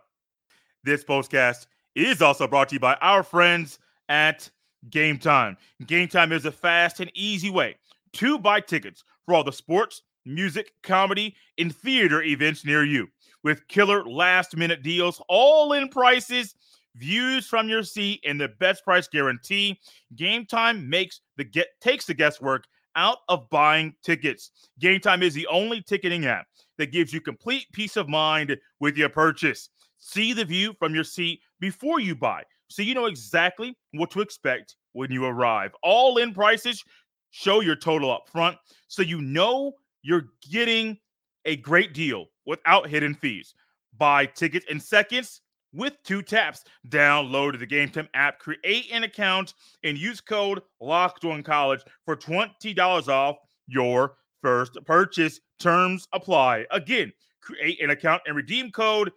This 0.83 1.03
postcast 1.03 1.67
is 1.95 2.21
also 2.21 2.47
brought 2.47 2.69
to 2.69 2.75
you 2.75 2.79
by 2.79 2.95
our 2.95 3.23
friends 3.23 3.79
at 4.07 4.49
Game 4.89 5.17
Time. 5.17 5.57
Game 5.85 6.07
Time 6.07 6.31
is 6.31 6.45
a 6.45 6.51
fast 6.51 6.99
and 6.99 7.11
easy 7.13 7.49
way 7.49 7.75
to 8.13 8.39
buy 8.39 8.61
tickets 8.61 9.03
for 9.25 9.35
all 9.35 9.43
the 9.43 9.51
sports, 9.51 10.01
music, 10.25 10.71
comedy, 10.83 11.35
and 11.57 11.75
theater 11.75 12.23
events 12.23 12.65
near 12.65 12.83
you 12.83 13.07
with 13.43 13.67
killer 13.67 14.03
last 14.05 14.55
minute 14.55 14.83
deals, 14.83 15.21
all 15.27 15.73
in 15.73 15.89
prices, 15.89 16.55
views 16.95 17.47
from 17.47 17.69
your 17.69 17.83
seat, 17.83 18.21
and 18.25 18.39
the 18.39 18.49
best 18.59 18.83
price 18.83 19.07
guarantee. 19.07 19.79
Game 20.15 20.45
time 20.45 20.89
makes 20.89 21.21
the 21.37 21.43
get 21.43 21.67
takes 21.81 22.05
the 22.05 22.13
guesswork 22.13 22.65
out 22.95 23.19
of 23.29 23.49
buying 23.49 23.93
tickets. 24.03 24.51
Game 24.79 24.99
time 24.99 25.23
is 25.23 25.33
the 25.33 25.47
only 25.47 25.81
ticketing 25.81 26.25
app 26.25 26.47
that 26.77 26.91
gives 26.91 27.13
you 27.13 27.21
complete 27.21 27.65
peace 27.73 27.97
of 27.97 28.09
mind 28.09 28.55
with 28.79 28.97
your 28.97 29.09
purchase. 29.09 29.69
See 29.99 30.33
the 30.33 30.45
view 30.45 30.73
from 30.79 30.95
your 30.95 31.03
seat 31.03 31.41
before 31.59 31.99
you 31.99 32.15
buy, 32.15 32.43
so 32.69 32.81
you 32.81 32.93
know 32.93 33.05
exactly 33.05 33.75
what 33.93 34.11
to 34.11 34.21
expect 34.21 34.75
when 34.93 35.11
you 35.11 35.25
arrive. 35.25 35.71
All 35.83 36.17
in 36.17 36.33
prices 36.33 36.83
show 37.31 37.59
your 37.59 37.75
total 37.75 38.11
up 38.11 38.27
front, 38.31 38.57
so 38.87 39.01
you 39.01 39.21
know 39.21 39.73
you're 40.01 40.27
getting 40.49 40.97
a 41.45 41.57
great 41.57 41.93
deal 41.93 42.25
without 42.45 42.89
hidden 42.89 43.13
fees. 43.13 43.53
Buy 43.97 44.25
tickets 44.25 44.65
in 44.69 44.79
seconds 44.79 45.41
with 45.73 45.93
two 46.03 46.21
taps. 46.21 46.63
Download 46.87 47.57
the 47.57 47.65
Game 47.65 47.89
Time 47.89 48.09
app, 48.13 48.39
create 48.39 48.87
an 48.91 49.03
account, 49.03 49.53
and 49.83 49.97
use 49.97 50.21
code 50.21 50.61
Locked 50.81 51.25
On 51.25 51.43
College 51.43 51.81
for 52.05 52.15
twenty 52.15 52.73
dollars 52.73 53.07
off 53.07 53.37
your 53.67 54.15
first 54.41 54.77
purchase. 54.85 55.39
Terms 55.59 56.07
apply. 56.13 56.65
Again, 56.71 57.11
create 57.41 57.81
an 57.81 57.89
account 57.89 58.21
and 58.25 58.35
redeem 58.35 58.71
code 58.71 59.11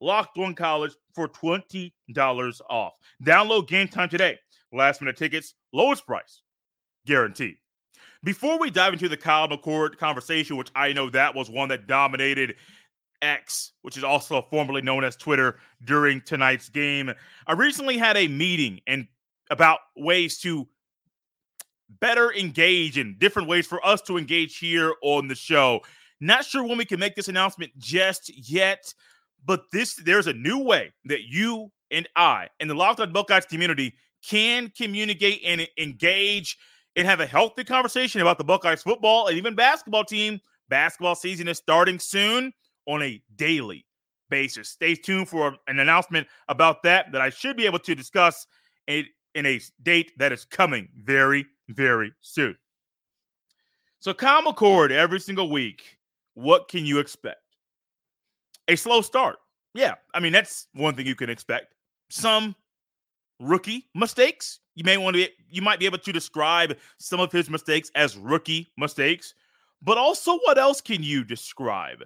Locked 0.00 0.38
On 0.38 0.54
College 0.54 0.92
for 1.14 1.28
twenty 1.28 1.94
dollars 2.14 2.60
off. 2.68 2.92
Download 3.24 3.68
Game 3.68 3.88
Time 3.88 4.08
today. 4.08 4.38
Last 4.72 5.02
minute 5.02 5.18
tickets, 5.18 5.54
lowest 5.72 6.06
price, 6.06 6.42
guaranteed. 7.06 7.56
Before 8.24 8.58
we 8.58 8.70
dive 8.70 8.92
into 8.92 9.08
the 9.08 9.16
Kyle 9.16 9.48
McCord 9.48 9.98
conversation, 9.98 10.56
which 10.56 10.70
I 10.74 10.92
know 10.92 11.10
that 11.10 11.34
was 11.34 11.50
one 11.50 11.68
that 11.70 11.86
dominated 11.88 12.54
X, 13.22 13.72
which 13.82 13.96
is 13.96 14.04
also 14.04 14.42
formerly 14.50 14.82
known 14.82 15.04
as 15.04 15.16
Twitter, 15.16 15.58
during 15.84 16.20
tonight's 16.20 16.68
game, 16.68 17.10
I 17.46 17.52
recently 17.52 17.96
had 17.96 18.16
a 18.16 18.28
meeting 18.28 18.80
and 18.86 19.06
about 19.50 19.78
ways 19.96 20.38
to 20.40 20.68
better 22.00 22.32
engage 22.32 22.98
in 22.98 23.16
different 23.18 23.48
ways 23.48 23.66
for 23.66 23.84
us 23.86 24.02
to 24.02 24.18
engage 24.18 24.58
here 24.58 24.94
on 25.02 25.28
the 25.28 25.34
show. 25.34 25.80
Not 26.20 26.44
sure 26.44 26.64
when 26.64 26.78
we 26.78 26.84
can 26.84 27.00
make 27.00 27.14
this 27.14 27.28
announcement 27.28 27.72
just 27.78 28.30
yet, 28.50 28.92
but 29.44 29.64
this 29.72 29.94
there's 29.94 30.26
a 30.26 30.32
new 30.32 30.58
way 30.58 30.92
that 31.04 31.22
you 31.22 31.70
and 31.90 32.08
I 32.16 32.48
and 32.60 32.70
the 32.70 32.74
Locked 32.74 33.00
On 33.00 33.12
Buckeyes 33.12 33.46
community 33.46 33.94
can 34.26 34.72
communicate 34.76 35.42
and 35.44 35.66
engage 35.78 36.56
and 36.96 37.06
have 37.06 37.20
a 37.20 37.26
healthy 37.26 37.64
conversation 37.64 38.20
about 38.20 38.38
the 38.38 38.44
Buckeyes 38.44 38.82
football 38.82 39.26
and 39.26 39.36
even 39.36 39.54
basketball 39.54 40.04
team. 40.04 40.40
Basketball 40.68 41.14
season 41.14 41.48
is 41.48 41.58
starting 41.58 41.98
soon 41.98 42.52
on 42.86 43.02
a 43.02 43.22
daily 43.36 43.86
basis. 44.30 44.68
Stay 44.68 44.94
tuned 44.94 45.28
for 45.28 45.56
an 45.68 45.78
announcement 45.78 46.26
about 46.48 46.82
that 46.82 47.12
that 47.12 47.20
I 47.20 47.30
should 47.30 47.56
be 47.56 47.66
able 47.66 47.78
to 47.80 47.94
discuss 47.94 48.46
in, 48.86 49.06
in 49.34 49.46
a 49.46 49.60
date 49.82 50.12
that 50.18 50.32
is 50.32 50.44
coming 50.44 50.88
very, 51.04 51.46
very 51.68 52.12
soon. 52.20 52.56
So, 54.00 54.12
Kyle 54.12 54.42
McCord 54.42 54.90
every 54.90 55.20
single 55.20 55.50
week. 55.50 55.98
What 56.34 56.68
can 56.68 56.86
you 56.86 56.98
expect? 56.98 57.42
A 58.68 58.76
slow 58.76 59.02
start. 59.02 59.36
Yeah, 59.74 59.94
I 60.14 60.20
mean 60.20 60.32
that's 60.32 60.66
one 60.74 60.94
thing 60.94 61.06
you 61.06 61.14
can 61.14 61.30
expect. 61.30 61.74
Some 62.10 62.56
rookie 63.38 63.88
mistakes. 63.94 64.60
You 64.74 64.84
may 64.84 64.96
want 64.96 65.14
to 65.16 65.26
be, 65.26 65.28
you 65.50 65.62
might 65.62 65.78
be 65.78 65.86
able 65.86 65.98
to 65.98 66.12
describe 66.12 66.76
some 66.98 67.20
of 67.20 67.30
his 67.30 67.50
mistakes 67.50 67.90
as 67.94 68.16
rookie 68.16 68.72
mistakes, 68.78 69.34
but 69.82 69.98
also 69.98 70.38
what 70.38 70.58
else 70.58 70.80
can 70.80 71.02
you 71.02 71.24
describe? 71.24 72.02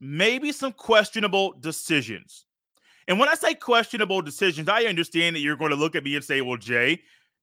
Maybe 0.00 0.52
some 0.52 0.72
questionable 0.72 1.54
decisions. 1.60 2.46
And 3.08 3.18
when 3.18 3.28
I 3.28 3.34
say 3.34 3.54
questionable 3.54 4.22
decisions, 4.22 4.68
I 4.68 4.84
understand 4.84 5.36
that 5.36 5.40
you're 5.40 5.56
going 5.56 5.70
to 5.70 5.76
look 5.76 5.94
at 5.94 6.04
me 6.04 6.14
and 6.14 6.24
say, 6.24 6.40
"Well, 6.40 6.56
Jay, 6.56 7.00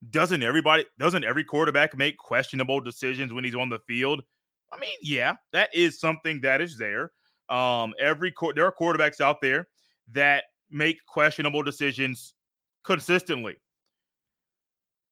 doesn't 0.10 0.42
everybody 0.42 0.86
doesn't 0.98 1.24
every 1.24 1.44
quarterback 1.44 1.98
make 1.98 2.18
questionable 2.18 2.80
decisions 2.80 3.34
when 3.34 3.44
he's 3.44 3.56
on 3.56 3.70
the 3.70 3.80
field?" 3.80 4.24
I 4.72 4.80
mean, 4.80 4.96
yeah, 5.02 5.36
that 5.54 5.70
is 5.74 6.00
something 6.00 6.42
that 6.42 6.62
is 6.62 6.78
there. 6.78 7.12
Um, 7.50 7.94
every 8.00 8.34
there 8.56 8.66
are 8.66 8.74
quarterbacks 8.80 9.22
out 9.22 9.42
there 9.42 9.68
that 10.14 10.46
make 10.70 10.98
questionable 11.06 11.64
decisions 11.64 12.34
consistently. 12.84 13.56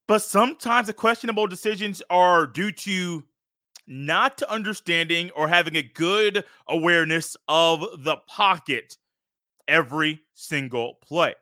But 0.08 0.22
sometimes 0.22 0.88
the 0.88 0.94
questionable 0.94 1.48
decisions 1.48 2.02
are 2.10 2.46
due 2.46 2.72
to 2.72 3.24
not 3.88 4.38
to 4.40 4.52
understanding 4.52 5.30
or 5.36 5.48
having 5.48 5.76
a 5.76 5.84
good 5.84 6.44
awareness 6.68 7.38
of 7.48 7.86
the 8.04 8.18
pocket 8.28 8.98
every 9.68 10.22
single 10.34 10.96
play. 11.02 11.34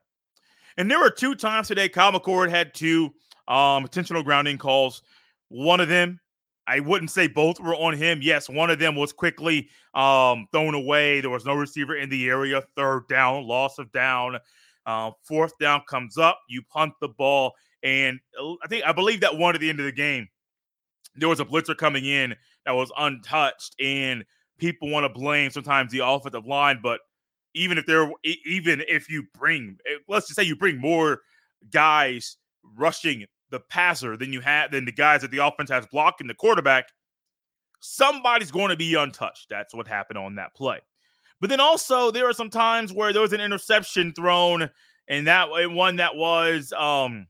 And 0.78 0.90
there 0.90 1.00
were 1.00 1.10
two 1.10 1.36
times 1.36 1.68
today 1.68 1.90
Kyle 1.90 2.12
McCord 2.12 2.50
had 2.50 2.74
two 2.74 3.14
um, 3.48 3.84
intentional 3.84 4.24
grounding 4.24 4.58
calls. 4.58 5.02
One 5.50 5.80
of 5.80 5.90
them, 5.90 6.20
I 6.66 6.80
wouldn't 6.80 7.12
say 7.12 7.28
both 7.28 7.60
were 7.60 7.76
on 7.76 7.96
him. 7.96 8.20
Yes, 8.22 8.50
one 8.50 8.70
of 8.70 8.80
them 8.80 8.96
was 8.96 9.12
quickly 9.12 9.70
um, 9.94 10.48
thrown 10.52 10.74
away. 10.74 11.22
There 11.22 11.30
was 11.30 11.46
no 11.46 11.54
receiver 11.54 11.96
in 11.98 12.10
the 12.10 12.30
area. 12.30 12.64
Third 12.76 13.08
down, 13.08 13.46
loss 13.46 13.78
of 13.78 13.92
down. 13.92 14.40
Uh, 14.86 15.12
fourth 15.24 15.58
down 15.60 15.82
comes 15.88 16.18
up, 16.18 16.40
you 16.50 16.62
punt 16.64 16.94
the 17.00 17.08
ball, 17.08 17.54
and 17.84 18.20
uh, 18.42 18.54
I 18.64 18.68
think 18.68 18.84
I 18.86 18.92
believe 18.92 19.22
that 19.22 19.38
one 19.38 19.56
at 19.56 19.62
the 19.62 19.70
end 19.70 19.80
of 19.80 19.86
the 19.86 19.94
game, 19.94 20.28
there 21.15 21.29
was 21.29 21.39
a 21.39 21.46
blitzer 21.46 21.75
coming 21.75 22.05
in 22.05 22.36
that 22.65 22.74
was 22.74 22.91
untouched, 22.98 23.75
and 23.79 24.24
people 24.58 24.89
want 24.89 25.03
to 25.03 25.10
blame 25.20 25.51
sometimes 25.51 25.91
the 25.91 26.05
offensive 26.05 26.46
line, 26.46 26.79
but 26.82 27.00
even 27.53 27.77
if 27.77 27.86
they're 27.86 28.12
even 28.24 28.84
if 28.88 29.10
you 29.10 29.24
bring 29.38 29.77
eh, 29.88 29.98
let's 30.08 30.27
just 30.27 30.36
say 30.36 30.43
you 30.43 30.55
bring 30.55 30.79
more 30.79 31.20
guys 31.72 32.38
rushing 32.75 33.25
the 33.51 33.60
passer 33.60 34.17
than 34.17 34.34
you 34.34 34.41
have 34.41 34.72
than 34.72 34.86
the 34.86 34.91
guys 34.91 35.22
that 35.22 35.32
the 35.32 35.38
offense 35.38 35.70
has 35.70 35.86
blocking 35.88 36.27
the 36.27 36.34
quarterback, 36.34 36.86
somebody's 37.79 38.51
going 38.51 38.70
to 38.70 38.75
be 38.75 38.96
untouched. 38.96 39.48
That's 39.50 39.74
what 39.74 39.88
happened 39.88 40.17
on 40.17 40.36
that 40.36 40.55
play. 40.55 40.79
But 41.39 41.50
then 41.50 41.60
also 41.60 42.10
there 42.10 42.27
are 42.27 42.34
some 42.34 42.50
times 42.50 42.91
where 42.91 43.13
there 43.13 43.22
was 43.22 43.34
an 43.34 43.41
interception 43.41 44.13
thrown, 44.13 44.70
and 45.08 45.27
that 45.27 45.50
one 45.51 45.98
that 45.98 46.15
was 46.15 46.74
um 46.74 47.27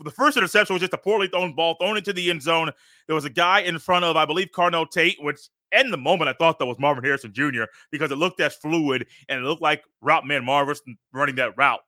the 0.00 0.10
first 0.10 0.36
interception 0.36 0.74
was 0.74 0.80
just 0.80 0.92
a 0.92 0.98
poorly 0.98 1.28
thrown 1.28 1.54
ball 1.54 1.76
thrown 1.80 1.96
into 1.96 2.12
the 2.12 2.30
end 2.30 2.42
zone. 2.42 2.70
There 3.06 3.14
was 3.14 3.24
a 3.24 3.30
guy 3.30 3.60
in 3.60 3.78
front 3.78 4.04
of, 4.04 4.16
I 4.16 4.24
believe, 4.24 4.50
Carnell 4.54 4.90
Tate, 4.90 5.16
which 5.20 5.40
in 5.72 5.90
the 5.90 5.96
moment 5.96 6.28
I 6.28 6.34
thought 6.34 6.58
that 6.58 6.66
was 6.66 6.78
Marvin 6.78 7.04
Harrison 7.04 7.32
Jr. 7.32 7.64
because 7.90 8.10
it 8.10 8.16
looked 8.16 8.40
as 8.40 8.54
fluid 8.54 9.06
and 9.28 9.40
it 9.40 9.42
looked 9.42 9.62
like 9.62 9.82
route 10.00 10.26
man 10.26 10.44
Marvin 10.44 10.76
running 11.12 11.36
that 11.36 11.56
route. 11.56 11.80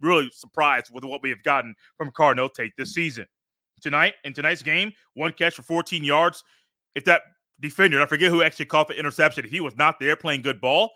Really 0.00 0.30
surprised 0.32 0.90
with 0.92 1.04
what 1.04 1.22
we 1.22 1.30
have 1.30 1.42
gotten 1.42 1.74
from 1.96 2.10
Carnell 2.10 2.52
Tate 2.52 2.72
this 2.76 2.94
season. 2.94 3.26
Tonight, 3.80 4.14
in 4.24 4.32
tonight's 4.32 4.62
game, 4.62 4.92
one 5.14 5.32
catch 5.32 5.54
for 5.54 5.62
14 5.62 6.04
yards. 6.04 6.44
If 6.94 7.04
that 7.06 7.22
defender. 7.62 8.02
I 8.02 8.06
forget 8.06 8.30
who 8.30 8.42
actually 8.42 8.66
caught 8.66 8.88
the 8.88 8.98
interception. 8.98 9.46
He 9.48 9.60
was 9.60 9.76
not 9.76 9.98
there 9.98 10.16
playing 10.16 10.42
good 10.42 10.60
ball. 10.60 10.90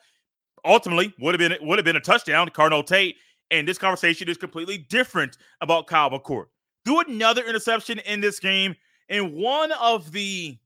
Ultimately, 0.65 1.15
would 1.19 1.39
have 1.39 1.51
been 1.51 1.67
would 1.67 1.79
have 1.79 1.85
been 1.85 1.97
a 1.97 2.01
touchdown. 2.01 2.51
Carnell 2.51 2.85
Tate. 2.85 3.17
And 3.51 3.67
this 3.67 3.79
conversation 3.79 4.29
is 4.29 4.37
completely 4.37 4.79
different 4.79 5.39
about 5.61 5.87
Kyle 5.87 6.11
McCord. 6.11 6.47
Threw 6.85 7.01
another 7.01 7.45
interception 7.45 7.99
in 8.01 8.21
this 8.21 8.39
game, 8.39 8.75
and 9.09 9.35
one 9.35 9.73
of 9.73 10.13
the 10.13 10.59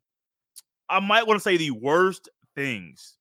I 0.89 1.01
might 1.01 1.27
want 1.27 1.39
to 1.39 1.43
say 1.43 1.57
the 1.57 1.71
worst 1.71 2.29
things 2.55 3.17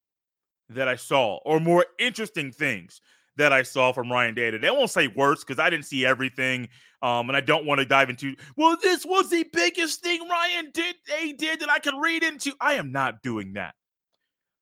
that 0.70 0.88
I 0.88 0.96
saw, 0.96 1.40
or 1.46 1.60
more 1.60 1.86
interesting 2.00 2.52
things 2.52 3.02
that 3.38 3.54
I 3.54 3.64
saw 3.64 3.92
from 3.92 4.12
Ryan 4.12 4.36
Day 4.36 4.52
today. 4.52 4.68
I 4.68 4.72
won't 4.72 4.90
say 4.90 5.08
worse 5.08 5.44
because 5.44 5.60
I 5.60 5.70
didn't 5.70 5.86
see 5.86 6.06
everything. 6.06 6.68
Um, 7.02 7.30
and 7.30 7.38
I 7.38 7.42
don't 7.42 7.66
want 7.66 7.80
to 7.80 7.86
dive 7.86 8.10
into, 8.10 8.36
well, 8.58 8.76
this 8.82 9.06
was 9.06 9.30
the 9.30 9.46
biggest 9.54 10.02
thing 10.02 10.28
Ryan 10.28 10.70
did, 10.74 10.96
they 11.08 11.32
did 11.32 11.62
that 11.62 11.70
I 11.70 11.80
could 11.80 11.94
read 11.98 12.24
into. 12.24 12.52
I 12.60 12.74
am 12.74 12.92
not 12.92 13.22
doing 13.24 13.54
that. 13.54 13.74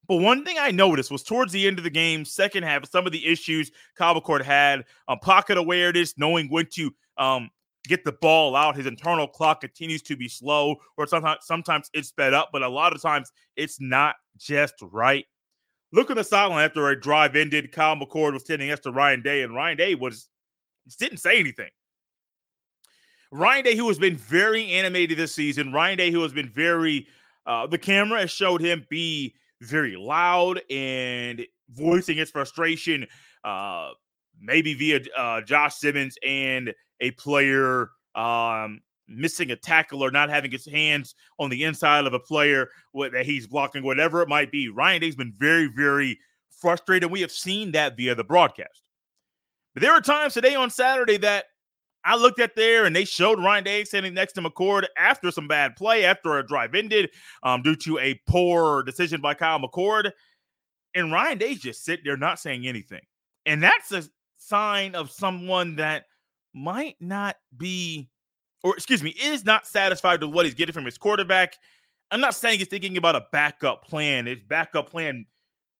But 0.07 0.17
one 0.17 0.45
thing 0.45 0.57
I 0.59 0.71
noticed 0.71 1.11
was 1.11 1.23
towards 1.23 1.51
the 1.51 1.67
end 1.67 1.77
of 1.77 1.83
the 1.83 1.89
game, 1.89 2.23
second 2.23 2.63
half, 2.63 2.89
some 2.89 3.05
of 3.05 3.11
the 3.11 3.25
issues 3.25 3.71
McCord 3.99 4.41
had, 4.41 4.85
um, 5.07 5.19
pocket 5.19 5.57
awareness, 5.57 6.17
knowing 6.17 6.47
when 6.49 6.67
to 6.73 6.91
um, 7.17 7.49
get 7.87 8.05
the 8.05 8.13
ball 8.13 8.55
out. 8.55 8.75
His 8.75 8.85
internal 8.85 9.27
clock 9.27 9.61
continues 9.61 10.01
to 10.03 10.15
be 10.15 10.29
slow, 10.29 10.77
or 10.95 11.07
sometimes 11.07 11.39
sometimes 11.41 11.89
it's 11.93 12.09
sped 12.09 12.33
up, 12.33 12.49
but 12.53 12.63
a 12.63 12.69
lot 12.69 12.95
of 12.95 13.01
times 13.01 13.31
it's 13.55 13.81
not 13.81 14.15
just 14.37 14.75
right. 14.81 15.25
Look 15.91 16.09
at 16.09 16.17
the 16.17 16.23
sideline 16.23 16.65
after 16.65 16.89
a 16.89 16.99
drive 16.99 17.35
ended. 17.35 17.71
Kyle 17.71 17.95
McCord 17.95 18.33
was 18.33 18.45
sitting 18.45 18.67
next 18.67 18.81
to 18.81 18.91
Ryan 18.91 19.21
Day, 19.21 19.43
and 19.43 19.53
Ryan 19.53 19.77
Day 19.77 19.95
was 19.95 20.29
didn't 20.95 21.17
say 21.17 21.39
anything. 21.39 21.69
Ryan 23.31 23.65
Day, 23.65 23.75
who 23.75 23.87
has 23.89 23.99
been 23.99 24.15
very 24.15 24.71
animated 24.71 25.17
this 25.17 25.35
season, 25.35 25.73
Ryan 25.73 25.97
Day, 25.97 26.11
who 26.11 26.21
has 26.21 26.31
been 26.31 26.47
very, 26.47 27.07
uh, 27.45 27.67
the 27.67 27.77
camera 27.77 28.21
has 28.21 28.31
showed 28.31 28.61
him 28.61 28.85
be 28.89 29.35
very 29.61 29.95
loud 29.95 30.61
and 30.69 31.45
voicing 31.71 32.17
his 32.17 32.31
frustration, 32.31 33.07
uh, 33.43 33.91
maybe 34.39 34.73
via 34.73 35.01
uh, 35.17 35.41
Josh 35.41 35.75
Simmons 35.75 36.17
and 36.25 36.73
a 37.01 37.11
player 37.11 37.89
um, 38.15 38.81
missing 39.07 39.51
a 39.51 39.55
tackle 39.55 40.03
or 40.03 40.11
not 40.11 40.29
having 40.29 40.51
his 40.51 40.65
hands 40.65 41.15
on 41.39 41.49
the 41.49 41.63
inside 41.63 42.05
of 42.05 42.13
a 42.13 42.19
player 42.19 42.69
that 42.93 43.25
he's 43.25 43.47
blocking, 43.47 43.83
whatever 43.83 44.21
it 44.21 44.29
might 44.29 44.51
be. 44.51 44.69
Ryan 44.69 45.01
Day's 45.01 45.15
been 45.15 45.33
very, 45.37 45.67
very 45.75 46.19
frustrated. 46.49 47.11
We 47.11 47.21
have 47.21 47.31
seen 47.31 47.71
that 47.71 47.95
via 47.95 48.15
the 48.15 48.23
broadcast. 48.23 48.83
But 49.73 49.81
there 49.81 49.93
were 49.93 50.01
times 50.01 50.33
today 50.33 50.55
on 50.55 50.69
Saturday 50.69 51.17
that 51.17 51.45
I 52.07 52.15
looked 52.15 52.39
at 52.39 52.55
there 52.55 52.85
and 52.85 52.95
they 52.95 53.03
showed 53.03 53.37
Ryan 53.37 53.65
Day 53.65 53.83
standing 53.83 54.13
next 54.13 54.33
to 54.33 54.41
McCord 54.41 54.85
after 54.97 55.29
some 55.29 55.45
bad 55.45 55.75
play, 55.75 56.05
after 56.05 56.37
a 56.37 56.47
drive 56.47 56.73
ended 56.73 57.09
um, 57.43 57.61
due 57.61 57.75
to 57.75 57.99
a 57.99 58.19
poor 58.25 58.81
decision 58.83 59.19
by 59.19 59.33
Kyle 59.33 59.59
McCord. 59.59 60.11
And 60.95 61.11
Ryan 61.11 61.37
Day's 61.37 61.59
just 61.59 61.83
sitting 61.83 62.05
there 62.05 62.15
not 62.15 62.39
saying 62.39 62.65
anything. 62.65 63.01
And 63.45 63.61
that's 63.61 63.91
a 63.91 64.03
sign 64.37 64.95
of 64.95 65.11
someone 65.11 65.75
that 65.75 66.05
might 66.53 66.95
not 67.01 67.35
be, 67.57 68.09
or 68.63 68.73
excuse 68.73 69.03
me, 69.03 69.09
is 69.21 69.43
not 69.43 69.67
satisfied 69.67 70.21
with 70.21 70.33
what 70.33 70.45
he's 70.45 70.55
getting 70.55 70.73
from 70.73 70.85
his 70.85 70.97
quarterback. 70.97 71.57
I'm 72.09 72.21
not 72.21 72.35
saying 72.35 72.59
he's 72.59 72.69
thinking 72.69 72.95
about 72.95 73.17
a 73.17 73.25
backup 73.33 73.85
plan. 73.85 74.27
His 74.27 74.39
backup 74.47 74.89
plan, 74.89 75.25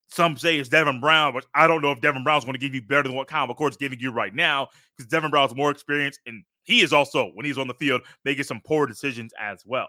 some 0.09 0.37
say, 0.37 0.57
is 0.57 0.69
Devin 0.69 0.99
Brown, 0.99 1.33
but 1.33 1.45
I 1.53 1.67
don't 1.67 1.81
know 1.81 1.91
if 1.91 2.01
Devin 2.01 2.23
Brown's 2.23 2.45
going 2.45 2.53
to 2.53 2.59
give 2.59 2.73
you 2.73 2.81
better 2.81 3.03
than 3.03 3.15
what 3.15 3.27
Kyle 3.27 3.47
McCord's 3.47 3.77
giving 3.77 3.99
you 3.99 4.11
right 4.11 4.33
now 4.33 4.69
because 4.95 5.09
Devin 5.09 5.31
Brown's 5.31 5.55
more 5.55 5.71
experienced 5.71 6.21
and 6.25 6.43
he 6.63 6.81
is 6.81 6.93
also, 6.93 7.31
when 7.33 7.45
he's 7.45 7.57
on 7.57 7.67
the 7.67 7.73
field, 7.73 8.01
making 8.25 8.43
some 8.43 8.61
poor 8.65 8.85
decisions 8.85 9.33
as 9.39 9.63
well. 9.65 9.87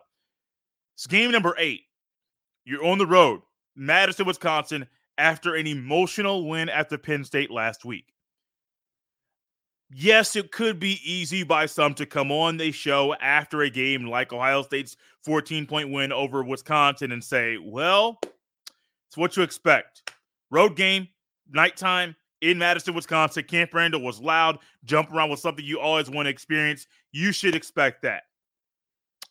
It's 0.94 1.06
game 1.06 1.30
number 1.30 1.54
eight. 1.58 1.82
You're 2.64 2.84
on 2.84 2.98
the 2.98 3.06
road, 3.06 3.40
Madison, 3.74 4.26
Wisconsin, 4.26 4.86
after 5.16 5.54
an 5.54 5.66
emotional 5.66 6.48
win 6.48 6.68
at 6.68 6.88
the 6.88 6.98
Penn 6.98 7.24
State 7.24 7.50
last 7.50 7.84
week 7.84 8.12
yes, 9.90 10.36
it 10.36 10.52
could 10.52 10.78
be 10.78 11.00
easy 11.04 11.42
by 11.42 11.66
some 11.66 11.94
to 11.94 12.06
come 12.06 12.30
on 12.30 12.56
the 12.56 12.72
show 12.72 13.14
after 13.20 13.62
a 13.62 13.70
game 13.70 14.06
like 14.06 14.32
Ohio 14.32 14.62
State's 14.62 14.96
14 15.24 15.66
point 15.66 15.90
win 15.90 16.12
over 16.12 16.42
Wisconsin 16.42 17.12
and 17.12 17.22
say, 17.22 17.58
well, 17.58 18.18
it's 19.08 19.16
what 19.16 19.36
you 19.36 19.42
expect. 19.42 20.07
Road 20.50 20.76
game, 20.76 21.08
nighttime 21.50 22.16
in 22.40 22.58
Madison, 22.58 22.94
Wisconsin. 22.94 23.44
Camp 23.44 23.74
Randall 23.74 24.02
was 24.02 24.20
loud. 24.20 24.58
Jump 24.84 25.12
around 25.12 25.30
was 25.30 25.42
something 25.42 25.64
you 25.64 25.80
always 25.80 26.10
want 26.10 26.26
to 26.26 26.30
experience. 26.30 26.86
You 27.12 27.32
should 27.32 27.54
expect 27.54 28.02
that. 28.02 28.22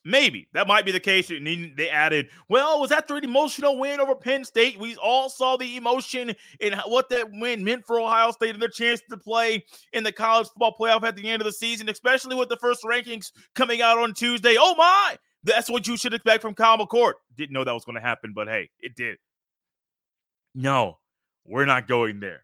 Maybe 0.05 0.47
that 0.53 0.67
might 0.67 0.85
be 0.85 0.93
the 0.93 1.01
case. 1.01 1.29
And 1.31 1.45
then 1.45 1.73
they 1.75 1.89
added, 1.89 2.29
well, 2.47 2.79
was 2.79 2.91
that 2.91 3.09
the 3.09 3.17
emotional 3.17 3.77
win 3.77 3.99
over 3.99 4.15
Penn 4.15 4.45
State? 4.45 4.79
We 4.79 4.95
all 4.97 5.29
saw 5.29 5.57
the 5.57 5.75
emotion 5.75 6.33
and 6.61 6.81
what 6.85 7.09
that 7.09 7.27
win 7.29 7.61
meant 7.61 7.85
for 7.85 7.99
Ohio 7.99 8.31
State 8.31 8.51
and 8.51 8.61
their 8.61 8.69
chance 8.69 9.01
to 9.09 9.17
play 9.17 9.65
in 9.91 10.05
the 10.05 10.11
college 10.13 10.47
football 10.47 10.75
playoff 10.79 11.03
at 11.03 11.17
the 11.17 11.27
end 11.27 11.41
of 11.41 11.45
the 11.45 11.51
season, 11.51 11.89
especially 11.89 12.37
with 12.37 12.47
the 12.47 12.55
first 12.55 12.83
rankings 12.83 13.33
coming 13.53 13.81
out 13.81 13.97
on 13.97 14.13
Tuesday. 14.13 14.55
Oh 14.57 14.75
my, 14.75 15.17
that's 15.43 15.69
what 15.69 15.87
you 15.87 15.97
should 15.97 16.13
expect 16.13 16.41
from 16.41 16.53
Kyle 16.53 16.77
McCord. 16.77 17.13
Didn't 17.35 17.51
know 17.51 17.65
that 17.65 17.73
was 17.73 17.83
going 17.83 17.95
to 17.97 18.01
happen, 18.01 18.31
but 18.33 18.47
hey, 18.47 18.69
it 18.79 18.95
did. 18.95 19.17
No, 20.55 20.99
we're 21.47 21.65
not 21.65 21.87
going 21.87 22.19
there. 22.19 22.43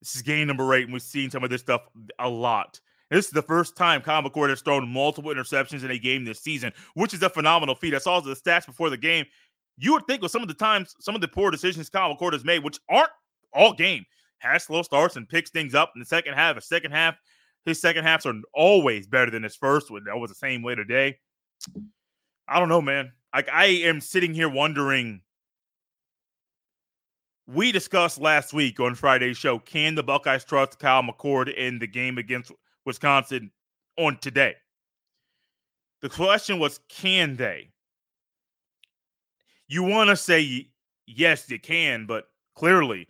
This 0.00 0.14
is 0.14 0.22
game 0.22 0.46
number 0.46 0.72
eight, 0.74 0.84
and 0.84 0.92
we've 0.92 1.02
seen 1.02 1.30
some 1.30 1.42
of 1.42 1.50
this 1.50 1.60
stuff 1.60 1.82
a 2.18 2.28
lot. 2.28 2.80
This 3.10 3.26
is 3.26 3.30
the 3.32 3.42
first 3.42 3.76
time 3.76 4.02
Kyle 4.02 4.22
McCord 4.22 4.50
has 4.50 4.60
thrown 4.60 4.86
multiple 4.88 5.32
interceptions 5.32 5.82
in 5.82 5.90
a 5.90 5.98
game 5.98 6.24
this 6.24 6.40
season, 6.40 6.72
which 6.94 7.14
is 7.14 7.22
a 7.22 7.30
phenomenal 7.30 7.74
feat. 7.74 7.94
I 7.94 7.98
saw 7.98 8.20
the 8.20 8.34
stats 8.34 8.66
before 8.66 8.90
the 8.90 8.96
game. 8.96 9.24
You 9.78 9.92
would 9.92 10.06
think 10.06 10.22
with 10.22 10.30
some 10.30 10.42
of 10.42 10.48
the 10.48 10.54
times, 10.54 10.94
some 11.00 11.14
of 11.14 11.20
the 11.20 11.28
poor 11.28 11.50
decisions 11.50 11.88
Kyle 11.88 12.14
McCord 12.14 12.32
has 12.32 12.44
made, 12.44 12.62
which 12.62 12.78
aren't 12.88 13.10
all 13.52 13.72
game, 13.72 14.04
has 14.38 14.64
slow 14.64 14.82
starts 14.82 15.16
and 15.16 15.28
picks 15.28 15.50
things 15.50 15.74
up 15.74 15.92
in 15.94 16.00
the 16.00 16.06
second 16.06 16.34
half. 16.34 16.56
A 16.56 16.60
second 16.60 16.90
half, 16.90 17.16
his 17.64 17.80
second 17.80 18.04
halves 18.04 18.26
are 18.26 18.34
always 18.54 19.06
better 19.06 19.30
than 19.30 19.42
his 19.42 19.56
first. 19.56 19.90
one. 19.90 20.04
That 20.04 20.18
was 20.18 20.30
the 20.30 20.36
same 20.36 20.62
way 20.62 20.74
today. 20.74 21.18
I 22.46 22.58
don't 22.58 22.68
know, 22.68 22.82
man. 22.82 23.12
Like 23.34 23.48
I 23.48 23.66
am 23.66 24.00
sitting 24.00 24.34
here 24.34 24.48
wondering. 24.48 25.22
We 27.48 27.72
discussed 27.72 28.20
last 28.20 28.52
week 28.52 28.78
on 28.78 28.94
Friday's 28.94 29.38
show: 29.38 29.58
Can 29.58 29.94
the 29.94 30.02
Buckeyes 30.02 30.44
trust 30.44 30.78
Kyle 30.78 31.02
McCord 31.02 31.52
in 31.54 31.78
the 31.78 31.86
game 31.86 32.18
against 32.18 32.52
Wisconsin 32.88 33.50
on 33.98 34.16
today. 34.16 34.54
The 36.00 36.08
question 36.08 36.58
was, 36.58 36.80
can 36.88 37.36
they? 37.36 37.70
You 39.68 39.82
want 39.82 40.08
to 40.08 40.16
say 40.16 40.68
yes, 41.06 41.44
they 41.44 41.58
can, 41.58 42.06
but 42.06 42.28
clearly 42.54 43.08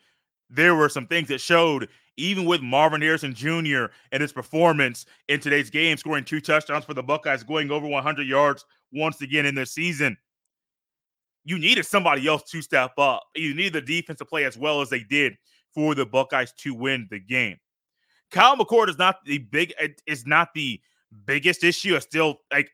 there 0.51 0.75
were 0.75 0.89
some 0.89 1.07
things 1.07 1.29
that 1.29 1.41
showed, 1.41 1.89
even 2.17 2.45
with 2.45 2.61
Marvin 2.63 3.03
Harrison 3.03 3.35
Jr. 3.35 3.87
and 4.11 4.21
his 4.21 4.33
performance 4.33 5.07
in 5.29 5.39
today's 5.39 5.71
game, 5.71 5.97
scoring 5.97 6.25
two 6.25 6.41
touchdowns 6.41 6.85
for 6.85 6.95
the 6.95 7.03
Buckeyes, 7.03 7.45
going 7.45 7.71
over 7.71 7.87
100 7.87 8.27
yards 8.27 8.65
once 8.93 9.21
again 9.21 9.47
in 9.47 9.55
this 9.55 9.71
season. 9.71 10.17
You 11.45 11.59
needed 11.59 11.87
somebody 11.87 12.27
else 12.27 12.43
to 12.51 12.63
step 12.63 12.93
up. 12.99 13.23
You 13.35 13.55
needed 13.55 13.73
the 13.73 13.81
defense 13.81 14.19
to 14.19 14.25
play 14.25 14.45
as 14.45 14.59
well 14.59 14.81
as 14.81 14.91
they 14.91 15.01
did 15.01 15.35
for 15.75 15.95
the 15.95 16.05
Buckeyes 16.05 16.53
to 16.59 16.75
win 16.75 17.07
the 17.11 17.21
game. 17.21 17.57
Kyle 18.31 18.57
McCord 18.57 18.89
is 18.89 18.99
not 18.99 19.25
the 19.25 19.39
big 19.39 19.73
is 20.07 20.27
not 20.27 20.53
the 20.55 20.81
biggest 21.25 21.65
issue. 21.65 21.95
It's 21.95 22.05
still 22.05 22.41
like 22.53 22.71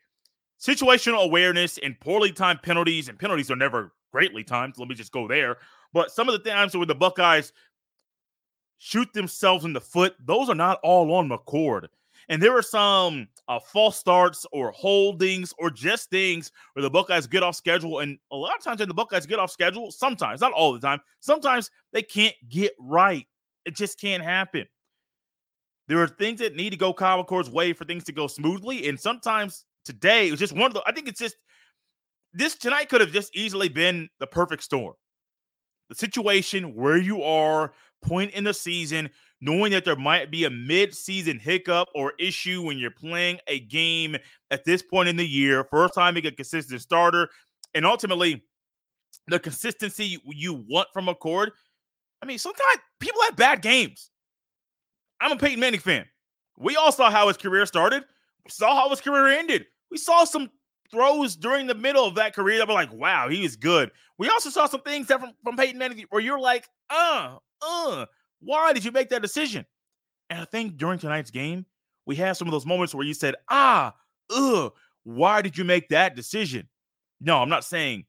situational 0.61 1.25
awareness 1.25 1.79
and 1.79 1.99
poorly 2.01 2.33
timed 2.33 2.63
penalties, 2.63 3.09
and 3.09 3.19
penalties 3.19 3.51
are 3.51 3.57
never 3.57 3.93
greatly 4.11 4.43
timed. 4.43 4.79
Let 4.79 4.89
me 4.89 4.95
just 4.95 5.13
go 5.13 5.29
there. 5.29 5.59
But 5.93 6.11
some 6.11 6.29
of 6.29 6.33
the 6.33 6.51
times 6.51 6.77
where 6.77 6.87
the 6.87 6.95
Buckeyes 6.95 7.53
shoot 8.79 9.13
themselves 9.13 9.65
in 9.65 9.73
the 9.73 9.81
foot, 9.81 10.15
those 10.25 10.49
are 10.49 10.55
not 10.55 10.81
all 10.83 11.13
on 11.15 11.29
McCord. 11.29 11.87
And 12.29 12.43
there 12.43 12.57
are 12.57 12.63
some 12.63 13.29
uh, 13.49 13.59
false 13.59 13.97
starts 13.97 14.47
or 14.53 14.71
holdings 14.71 15.53
or 15.59 15.71
just 15.71 16.11
things 16.11 16.51
where 16.73 16.83
the 16.83 16.91
Buckeyes 16.91 17.27
get 17.27 17.43
off 17.43 17.57
schedule. 17.57 18.01
And 18.01 18.19
a 18.33 18.37
lot 18.37 18.57
of 18.57 18.65
times 18.65 18.81
when 18.81 18.89
the 18.89 18.95
Buckeyes 18.95 19.27
get 19.27 19.39
off 19.39 19.51
schedule, 19.51 19.91
sometimes, 19.91 20.41
not 20.41 20.53
all 20.53 20.73
the 20.73 20.81
time, 20.81 21.01
sometimes 21.21 21.71
they 21.93 22.03
can't 22.03 22.35
get 22.49 22.73
right. 22.79 23.27
It 23.65 23.77
just 23.77 24.01
can't 24.01 24.23
happen. 24.23 24.67
There 25.87 25.99
are 25.99 26.09
things 26.09 26.41
that 26.41 26.57
need 26.57 26.71
to 26.71 26.77
go 26.77 26.95
Kyle 26.95 27.23
McCord's 27.23 27.51
way 27.51 27.73
for 27.73 27.85
things 27.85 28.05
to 28.05 28.13
go 28.13 28.27
smoothly. 28.27 28.89
And 28.89 28.99
sometimes 28.99 29.65
today 29.85 30.29
it 30.29 30.31
was 30.31 30.41
just 30.41 30.55
one 30.55 30.69
of 30.69 30.75
the, 30.75 30.83
I 30.87 30.93
think 30.93 31.09
it's 31.09 31.21
just, 31.21 31.37
this 32.33 32.57
tonight 32.57 32.89
could 32.89 33.01
have 33.01 33.13
just 33.13 33.37
easily 33.37 33.69
been 33.69 34.09
the 34.19 34.27
perfect 34.27 34.63
storm. 34.63 34.95
The 35.91 35.95
situation 35.95 36.75
where 36.75 36.97
you 36.97 37.23
are, 37.23 37.75
point 38.03 38.33
in 38.33 38.45
the 38.45 38.55
season, 38.55 39.11
knowing 39.45 39.73
that 39.73 39.85
there 39.85 39.97
might 39.97 40.31
be 40.31 40.45
a 40.45 40.51
mid-season 40.51 41.39
hiccup 41.39 41.89
or 41.95 42.15
issue 42.19 42.63
when 42.63 42.79
you're 42.79 42.91
playing 42.91 43.39
a 43.47 43.61
game 43.61 44.17
at 44.51 44.65
this 44.65 44.83
point 44.83 45.09
in 45.09 45.17
the 45.17 45.27
year, 45.27 45.65
first 45.65 45.95
time 45.95 46.15
being 46.15 46.27
a 46.27 46.33
consistent 46.33 46.81
starter, 46.81 47.29
and 47.75 47.85
ultimately 47.85 48.43
the 49.29 49.39
consistency 49.39 50.19
you 50.27 50.65
want 50.69 50.89
from 50.95 51.07
McCord. 51.07 51.51
I 52.23 52.27
mean, 52.27 52.39
sometimes 52.39 52.79
people 53.01 53.21
have 53.23 53.37
bad 53.37 53.61
games. 53.61 54.11
I'm 55.21 55.33
a 55.33 55.37
Peyton 55.37 55.61
Manning 55.61 55.81
fan. 55.81 56.07
We 56.57 56.77
all 56.77 56.93
saw 56.93 57.11
how 57.11 57.29
his 57.29 57.37
career 57.37 57.67
started. 57.67 58.03
We 58.45 58.51
saw 58.51 58.75
how 58.75 58.89
his 58.89 59.03
career 59.03 59.27
ended. 59.29 59.67
We 59.91 59.99
saw 59.99 60.25
some 60.25 60.51
throws 60.91 61.37
during 61.37 61.67
the 61.67 61.75
middle 61.75 62.07
of 62.07 62.15
that 62.15 62.35
career 62.35 62.59
that 62.59 62.69
were 62.69 62.75
like, 62.75 62.93
wow, 62.93 63.29
he 63.29 63.45
is 63.45 63.57
good. 63.57 63.91
We 64.17 64.29
also 64.29 64.49
saw 64.49 64.67
some 64.67 64.83
things 64.83 65.09
that 65.09 65.21
from, 65.21 65.33
from 65.43 65.57
Peyton 65.57 65.79
Manning 65.79 66.05
where 66.09 66.23
you're 66.23 66.41
like, 66.41 66.67
uh, 66.89 67.37
uh, 67.61 68.07
why 68.45 68.73
did 68.73 68.85
you 68.85 68.93
make 68.93 69.11
that 69.11 69.23
decision? 69.23 69.67
And 70.31 70.41
I 70.41 70.45
think 70.45 70.77
during 70.77 70.99
tonight's 70.99 71.31
game, 71.31 71.67
we 72.07 72.17
had 72.17 72.37
some 72.37 72.49
of 72.49 72.53
those 72.53 72.67
moments 72.67 72.95
where 72.95 73.07
you 73.07 73.15
said, 73.15 73.35
ah, 73.51 73.95
ugh, 74.31 74.73
why 75.05 75.43
did 75.43 75.57
you 75.57 75.65
make 75.65 75.89
that 75.89 76.17
decision? 76.17 76.69
No, 77.21 77.39
I'm 77.39 77.49
not 77.49 77.65
saying 77.65 78.05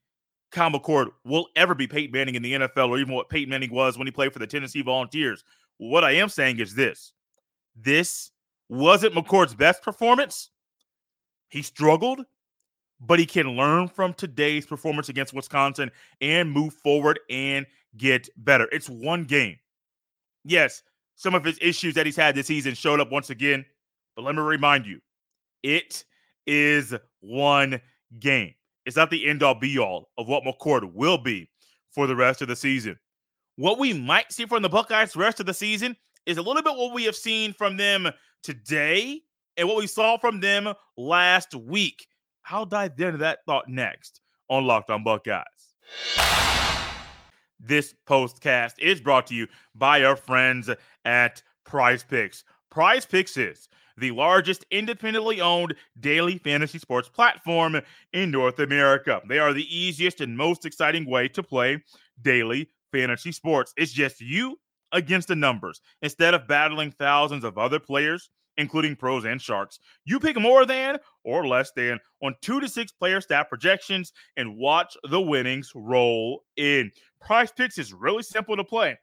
Kyle 0.52 0.72
McCord 0.72 1.08
will 1.24 1.48
ever 1.56 1.76
be 1.76 1.88
Peyton 1.88 2.12
Manning 2.12 2.36
in 2.36 2.42
the 2.42 2.54
NFL 2.54 2.90
or 2.90 2.98
even 2.98 3.14
what 3.14 3.30
Peyton 3.30 3.50
Manning 3.50 3.72
was 3.72 3.98
when 3.98 4.08
he 4.08 4.12
played 4.12 4.34
for 4.34 4.40
the 4.40 4.48
Tennessee 4.48 4.82
Volunteers. 4.82 5.44
What 5.78 6.04
I 6.04 6.12
am 6.12 6.30
saying 6.30 6.60
is 6.60 6.76
this 6.76 7.14
this 7.76 8.32
wasn't 8.70 9.14
McCord's 9.14 9.54
best 9.54 9.82
performance. 9.82 10.50
He 11.50 11.62
struggled, 11.62 12.22
but 13.00 13.20
he 13.20 13.26
can 13.26 13.56
learn 13.56 13.88
from 13.88 14.14
today's 14.14 14.66
performance 14.66 15.10
against 15.10 15.34
Wisconsin 15.34 15.92
and 16.22 16.52
move 16.52 16.74
forward 16.74 17.20
and 17.30 17.66
get 17.98 18.30
better. 18.38 18.68
It's 18.72 18.90
one 18.90 19.26
game. 19.26 19.58
Yes, 20.46 20.84
some 21.16 21.34
of 21.34 21.44
his 21.44 21.58
issues 21.60 21.96
that 21.96 22.06
he's 22.06 22.16
had 22.16 22.36
this 22.36 22.48
season 22.48 22.76
showed 22.76 23.00
up 23.00 23.12
once 23.12 23.30
again, 23.32 23.66
but 24.16 24.24
let 24.24 24.36
me 24.36 24.42
remind 24.42 24.86
you 24.86 25.02
it 25.64 26.06
is 26.46 26.94
one 27.22 27.82
game. 28.20 28.54
It's 28.86 28.96
not 28.96 29.10
the 29.10 29.28
end 29.28 29.42
all 29.42 29.56
be 29.56 29.80
all 29.80 30.10
of 30.18 30.28
what 30.28 30.44
McCord 30.44 30.94
will 30.94 31.18
be 31.18 31.50
for 31.92 32.06
the 32.06 32.16
rest 32.16 32.42
of 32.42 32.48
the 32.48 32.56
season. 32.56 32.98
What 33.56 33.80
we 33.80 33.94
might 33.94 34.32
see 34.32 34.46
from 34.46 34.62
the 34.62 34.70
Buckeyes 34.70 35.14
the 35.14 35.20
rest 35.20 35.40
of 35.40 35.48
the 35.48 35.54
season 35.54 35.96
is 36.26 36.38
a 36.38 36.42
little 36.42 36.62
bit 36.62 36.76
what 36.76 36.94
we 36.94 37.06
have 37.06 37.16
seen 37.16 37.54
from 37.54 37.78
them 37.78 38.08
today 38.44 39.22
and 39.58 39.68
what 39.68 39.78
we 39.78 39.88
saw 39.88 40.18
from 40.18 40.40
them 40.40 40.74
last 40.98 41.56
week. 41.56 42.08
I'll 42.50 42.66
dive 42.66 43.00
into 43.00 43.18
that 43.20 43.40
thought 43.48 43.68
next 43.68 44.22
on 44.50 44.66
Locked 44.66 44.92
On 44.92 45.04
Buckeyes. 45.04 45.44
This 47.68 47.96
postcast 48.08 48.74
is 48.78 49.02
brought 49.02 49.26
to 49.28 49.36
you 49.36 49.48
by 49.74 50.04
our 50.04 50.16
friends 50.16 50.70
at 51.04 51.42
Prize 51.66 52.04
Picks. 52.04 52.44
Prize 52.70 53.08
Picks 53.08 53.38
is 53.38 53.70
the 53.98 54.12
largest 54.12 54.66
independently 54.70 55.42
owned 55.42 55.74
daily 56.00 56.38
fantasy 56.38 56.78
sports 56.78 57.10
platform 57.10 57.82
in 58.14 58.30
North 58.30 58.60
America. 58.60 59.20
They 59.28 59.40
are 59.40 59.52
the 59.52 59.76
easiest 59.76 60.22
and 60.22 60.38
most 60.38 60.66
exciting 60.66 61.10
way 61.10 61.28
to 61.30 61.42
play 61.42 61.82
daily 62.22 62.70
fantasy 62.92 63.32
sports. 63.32 63.74
It's 63.78 63.92
just 63.92 64.22
you 64.22 64.60
against 64.92 65.30
the 65.30 65.36
numbers. 65.36 65.82
Instead 66.04 66.36
of 66.36 66.48
battling 66.48 66.92
thousands 66.92 67.44
of 67.44 67.58
other 67.58 67.80
players, 67.80 68.30
including 68.58 68.96
pros 68.96 69.26
and 69.26 69.42
sharks, 69.42 69.80
you 70.06 70.20
pick 70.20 70.40
more 70.40 70.66
than 70.66 70.98
or 71.24 71.48
less 71.48 71.72
than 71.76 72.00
on 72.24 72.36
two 72.42 72.60
to 72.60 72.68
six 72.68 72.92
player 72.92 73.22
stat 73.22 73.50
projections 73.50 74.14
and 74.38 74.58
watch 74.58 74.96
the 75.10 75.22
winnings 75.22 75.72
roll 75.76 76.44
in. 76.58 76.92
Prize 77.22 77.52
Picks 77.52 77.78
is 77.78 77.94
really 77.94 78.24
simple 78.24 78.56
to 78.56 78.64
play. 78.64 78.98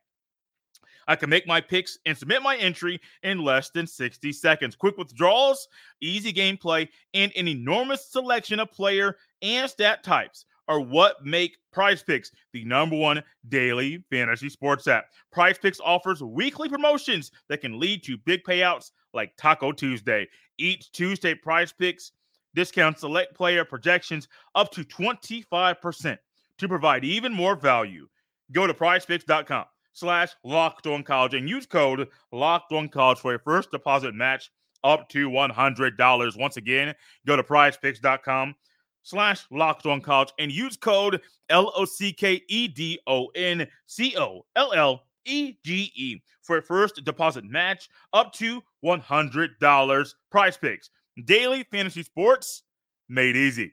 I 1.09 1.17
can 1.17 1.31
make 1.31 1.47
my 1.47 1.61
picks 1.61 1.99
and 2.07 2.17
submit 2.17 2.43
my 2.43 2.57
entry 2.57 3.01
in 3.23 3.43
less 3.43 3.71
than 3.71 3.87
60 3.87 4.33
seconds. 4.33 4.77
Quick 4.77 4.97
withdrawals, 4.97 5.67
easy 6.01 6.33
gameplay, 6.33 6.89
and 7.13 7.33
an 7.37 7.49
enormous 7.49 8.07
selection 8.11 8.61
of 8.61 8.71
player 8.71 9.17
and 9.43 9.69
stat 9.69 10.05
types 10.05 10.47
are 10.73 10.81
what 10.81 11.25
make 11.25 11.59
Prize 11.71 12.03
Picks 12.03 12.31
the 12.53 12.65
number 12.65 12.97
one 12.97 13.23
daily 13.49 14.03
fantasy 14.11 14.49
sports 14.49 14.87
app. 14.87 15.05
Prize 15.31 15.59
Picks 15.59 15.81
offers 15.81 16.23
weekly 16.23 16.69
promotions 16.69 17.31
that 17.49 17.61
can 17.61 17.79
lead 17.79 18.03
to 18.05 18.17
big 18.17 18.43
payouts 18.45 18.93
like 19.13 19.37
Taco 19.37 19.73
Tuesday. 19.73 20.27
Each 20.59 20.91
Tuesday, 20.93 21.35
Prize 21.35 21.73
Picks 21.73 22.13
discounts 22.55 23.01
select 23.01 23.35
player 23.35 23.65
projections 23.65 24.29
up 24.55 24.71
to 24.73 24.83
25% 24.83 26.19
to 26.59 26.69
provide 26.69 27.05
even 27.05 27.33
more 27.33 27.55
value. 27.55 28.09
Go 28.53 28.67
to 28.67 28.75
prizepicks.com 28.75 29.65
slash 29.93 30.31
locked 30.43 30.87
on 30.87 31.03
college 31.03 31.35
and 31.35 31.49
use 31.49 31.67
code 31.67 32.09
locked 32.33 32.73
on 32.73 32.89
college 32.89 33.19
for 33.19 33.33
your 33.33 33.41
first 33.41 33.71
deposit 33.71 34.15
match 34.15 34.51
up 34.85 35.09
to 35.11 35.29
$100. 35.29 36.39
Once 36.39 36.57
again, 36.57 36.95
go 37.27 37.37
to 37.37 37.43
prizepicks.com 37.43 38.55
slash 39.03 39.45
locked 39.51 39.87
on 39.87 40.01
college 40.01 40.33
and 40.39 40.51
use 40.53 40.77
code 40.77 41.21
L 41.49 41.73
O 41.77 41.85
C 41.85 42.13
K 42.13 42.43
E 42.49 42.69
D 42.69 42.99
O 43.07 43.27
N 43.35 43.67
C 43.87 44.15
O 44.17 44.45
L 44.57 44.73
L 44.73 45.03
E 45.25 45.55
G 45.65 45.93
E 45.95 46.21
for 46.43 46.59
a 46.59 46.63
first 46.63 47.05
deposit 47.05 47.45
match 47.45 47.89
up 48.13 48.33
to 48.35 48.63
$100. 48.85 50.15
Prize 50.31 50.57
Picks, 50.57 50.91
daily 51.25 51.65
fantasy 51.71 52.03
sports 52.03 52.63
made 53.09 53.37
easy. 53.37 53.73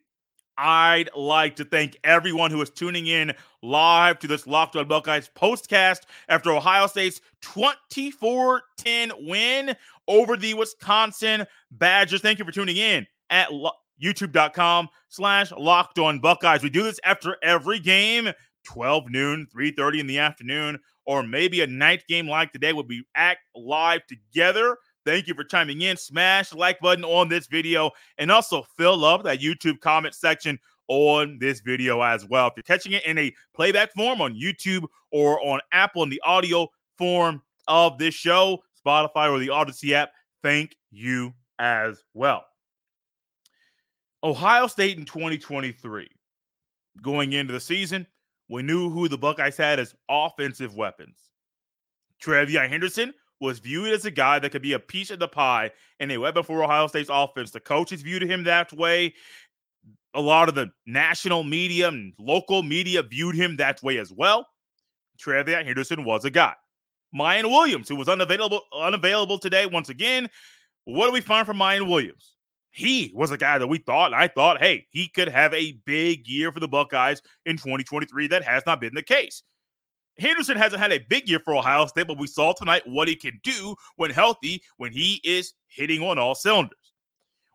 I'd 0.62 1.10
like 1.16 1.56
to 1.56 1.64
thank 1.64 1.98
everyone 2.04 2.52
who 2.52 2.62
is 2.62 2.70
tuning 2.70 3.08
in 3.08 3.32
live 3.64 4.20
to 4.20 4.28
this 4.28 4.46
Locked 4.46 4.76
on 4.76 4.90
Buckeyes 4.90 5.30
postcast 5.34 6.02
after 6.28 6.52
Ohio 6.52 6.86
State's 6.88 7.22
24 7.42 8.62
10 8.78 9.12
win 9.22 9.74
over 10.10 10.36
the 10.36 10.54
Wisconsin 10.56 11.48
Badgers. 11.72 12.20
Thank 12.20 12.40
you 12.40 12.46
for 12.46 12.52
tuning 12.52 12.76
in 12.76 13.08
at 13.30 13.54
youtube.com 14.02 14.90
slash 15.10 15.52
locked 15.52 16.00
on 16.00 16.20
Buckeyes. 16.20 16.64
We 16.64 16.70
do 16.70 16.84
this 16.84 17.00
after 17.04 17.38
every 17.44 17.80
game, 17.80 18.30
12 18.66 19.10
noon, 19.10 19.48
3.30 19.56 20.00
in 20.00 20.08
the 20.08 20.20
afternoon, 20.20 20.80
or 21.06 21.24
maybe 21.24 21.62
a 21.62 21.68
night 21.68 22.04
game 22.08 22.28
like 22.28 22.52
today. 22.52 22.74
We'll 22.74 22.84
be 22.84 23.04
act 23.16 23.40
live 23.56 24.02
together 24.08 24.78
Thank 25.10 25.28
you 25.28 25.34
for 25.34 25.44
chiming 25.44 25.82
in. 25.82 25.98
Smash 25.98 26.50
the 26.50 26.58
like 26.58 26.80
button 26.80 27.04
on 27.04 27.30
this 27.30 27.48
video 27.48 27.92
and 28.18 28.32
also 28.32 28.64
fill 28.78 29.04
up 29.06 29.24
that 29.24 29.40
YouTube 29.40 29.80
comment 29.80 30.14
section 30.14 30.60
on 30.88 31.38
this 31.40 31.62
video 31.62 32.02
as 32.02 32.28
well. 32.28 32.48
If 32.48 32.54
you're 32.58 32.64
catching 32.64 32.92
it 32.92 33.06
in 33.06 33.18
a 33.18 33.34
playback 33.56 33.94
form 33.94 34.22
on 34.22 34.36
YouTube 34.36 34.86
or 35.12 35.44
on 35.44 35.62
Apple 35.72 36.04
in 36.04 36.10
the 36.10 36.22
audio 36.24 36.68
form 36.98 37.42
of 37.68 37.98
this 37.98 38.14
show, 38.14 38.60
Spotify 38.86 39.32
or 39.32 39.40
the 39.40 39.48
Audacy 39.48 39.94
app, 39.94 40.12
thank 40.44 40.76
you 40.92 41.34
as 41.60 42.04
well. 42.14 42.49
Ohio 44.24 44.68
State 44.68 44.98
in 44.98 45.06
2023, 45.06 46.10
going 47.02 47.34
into 47.34 47.54
the 47.54 47.60
season, 47.60 48.06
we 48.50 48.64
knew 48.64 48.90
who 48.90 49.08
the 49.08 49.18
Buckeyes 49.18 49.56
had 49.56 49.80
as 49.80 49.96
offensive 50.10 50.76
weapons. 50.76 51.18
TreVeyon 52.22 52.70
Henderson 52.70 53.14
was 53.40 53.60
viewed 53.60 53.94
as 53.94 54.04
a 54.04 54.12
guy 54.12 54.40
that 54.40 54.52
could 54.52 54.62
be 54.62 54.74
a 54.74 54.80
piece 54.80 55.12
of 55.12 55.20
the 55.20 55.28
pie 55.28 55.72
and 56.02 56.12
a 56.12 56.18
weapon 56.18 56.44
for 56.44 56.62
Ohio 56.62 56.88
State's 56.88 57.10
offense. 57.12 57.52
The 57.52 57.62
coaches 57.62 58.02
viewed 58.02 58.24
him 58.24 58.44
that 58.44 58.74
way. 58.74 59.14
A 60.14 60.20
lot 60.20 60.50
of 60.50 60.56
the 60.56 60.70
national 60.86 61.44
media 61.44 61.88
and 61.88 62.14
local 62.20 62.64
media 62.64 63.04
viewed 63.04 63.36
him 63.36 63.56
that 63.58 63.82
way 63.82 64.00
as 64.00 64.12
well. 64.12 64.46
TreVeyon 65.24 65.66
Henderson 65.66 66.04
was 66.04 66.26
a 66.26 66.30
guy. 66.30 66.56
Miyan 67.16 67.46
Williams, 67.46 67.88
who 67.88 67.96
was 67.96 68.10
unavailable 68.10 68.62
unavailable 68.74 69.40
today 69.40 69.66
once 69.66 69.90
again. 69.90 70.30
What 70.86 71.08
do 71.08 71.14
we 71.14 71.22
find 71.22 71.46
from 71.46 71.58
Miyan 71.58 71.88
Williams? 71.88 72.36
He 72.80 73.12
was 73.14 73.30
a 73.30 73.38
guy 73.38 73.58
that 73.58 73.68
we 73.68 73.80
thought, 73.80 74.14
I 74.14 74.30
thought, 74.30 74.62
hey, 74.62 74.88
he 74.90 75.10
could 75.10 75.28
have 75.28 75.54
a 75.54 75.74
big 75.84 76.26
year 76.30 76.50
for 76.50 76.62
the 76.62 76.68
Buckeyes 76.70 77.22
in 77.46 77.58
2023. 77.58 78.30
That 78.30 78.42
has 78.46 78.64
not 78.66 78.80
been 78.80 78.94
the 78.94 79.04
case. 79.04 79.44
Henderson 80.18 80.56
hasn't 80.56 80.82
had 80.82 80.94
a 80.94 81.06
big 81.10 81.28
year 81.28 81.42
for 81.44 81.58
Ohio 81.58 81.88
State, 81.88 82.08
but 82.08 82.18
we 82.18 82.26
saw 82.26 82.54
tonight 82.54 82.84
what 82.86 83.10
he 83.10 83.18
can 83.18 83.38
do 83.44 83.76
when 83.98 84.12
healthy, 84.12 84.64
when 84.78 84.94
he 84.94 85.20
is 85.26 85.56
hitting 85.68 86.02
on 86.02 86.18
all 86.18 86.34
cylinders. 86.34 86.94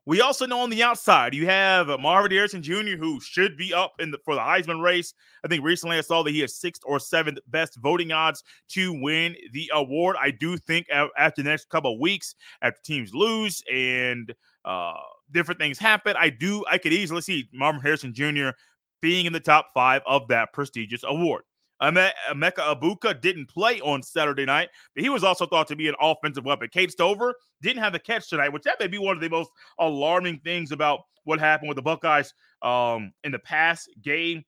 We 0.04 0.20
also 0.20 0.44
know 0.44 0.60
on 0.60 0.68
the 0.68 0.82
outside 0.82 1.32
you 1.32 1.46
have 1.46 1.86
Marvin 1.98 2.30
Harrison 2.30 2.62
Jr., 2.62 2.98
who 2.98 3.18
should 3.22 3.56
be 3.56 3.72
up 3.72 3.94
in 4.00 4.10
the, 4.10 4.18
for 4.26 4.34
the 4.34 4.42
Heisman 4.42 4.82
race. 4.82 5.14
I 5.42 5.48
think 5.48 5.64
recently 5.64 5.96
I 5.96 6.02
saw 6.02 6.22
that 6.22 6.32
he 6.32 6.40
has 6.40 6.54
sixth 6.54 6.82
or 6.84 6.98
seventh 6.98 7.38
best 7.46 7.76
voting 7.76 8.12
odds 8.12 8.44
to 8.72 8.92
win 8.92 9.34
the 9.54 9.70
award. 9.72 10.16
I 10.20 10.32
do 10.32 10.58
think 10.58 10.86
after 10.90 11.42
the 11.42 11.48
next 11.48 11.70
couple 11.70 11.94
of 11.94 12.00
weeks, 12.00 12.34
after 12.60 12.82
teams 12.84 13.14
lose 13.14 13.62
and 13.72 14.34
uh, 14.64 14.94
different 15.30 15.60
things 15.60 15.78
happen, 15.78 16.16
I 16.18 16.30
do 16.30 16.64
I 16.70 16.78
could 16.78 16.92
easily 16.92 17.20
see 17.20 17.48
Marvin 17.52 17.80
Harrison 17.80 18.14
Jr. 18.14 18.50
being 19.00 19.26
in 19.26 19.32
the 19.32 19.40
top 19.40 19.68
five 19.74 20.02
of 20.06 20.28
that 20.28 20.52
prestigious 20.52 21.04
award. 21.04 21.42
Emeka 21.82 22.12
Egbuka 22.30 23.20
didn't 23.20 23.46
play 23.46 23.80
on 23.80 24.02
Saturday 24.02 24.44
night, 24.44 24.70
but 24.94 25.02
he 25.02 25.10
was 25.10 25.24
also 25.24 25.46
thought 25.46 25.66
to 25.68 25.76
be 25.76 25.88
an 25.88 25.94
offensive 26.00 26.44
weapon. 26.44 26.68
Cade 26.72 26.90
Stover 26.90 27.34
didn't 27.62 27.82
have 27.82 27.94
a 27.94 27.98
catch 27.98 28.28
tonight, 28.28 28.52
which 28.52 28.62
that 28.62 28.80
may 28.80 28.86
be 28.86 28.98
one 28.98 29.16
of 29.16 29.20
the 29.20 29.28
most 29.28 29.50
alarming 29.78 30.40
things 30.44 30.72
about 30.72 31.00
what 31.24 31.40
happened 31.40 31.68
with 31.68 31.76
the 31.76 31.82
Buckeyes 31.82 32.32
um, 32.62 33.12
in 33.24 33.32
the 33.32 33.38
past 33.38 33.90
game. 34.02 34.44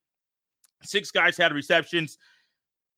Six 0.83 1.11
guys 1.11 1.37
had 1.37 1.53
receptions. 1.53 2.19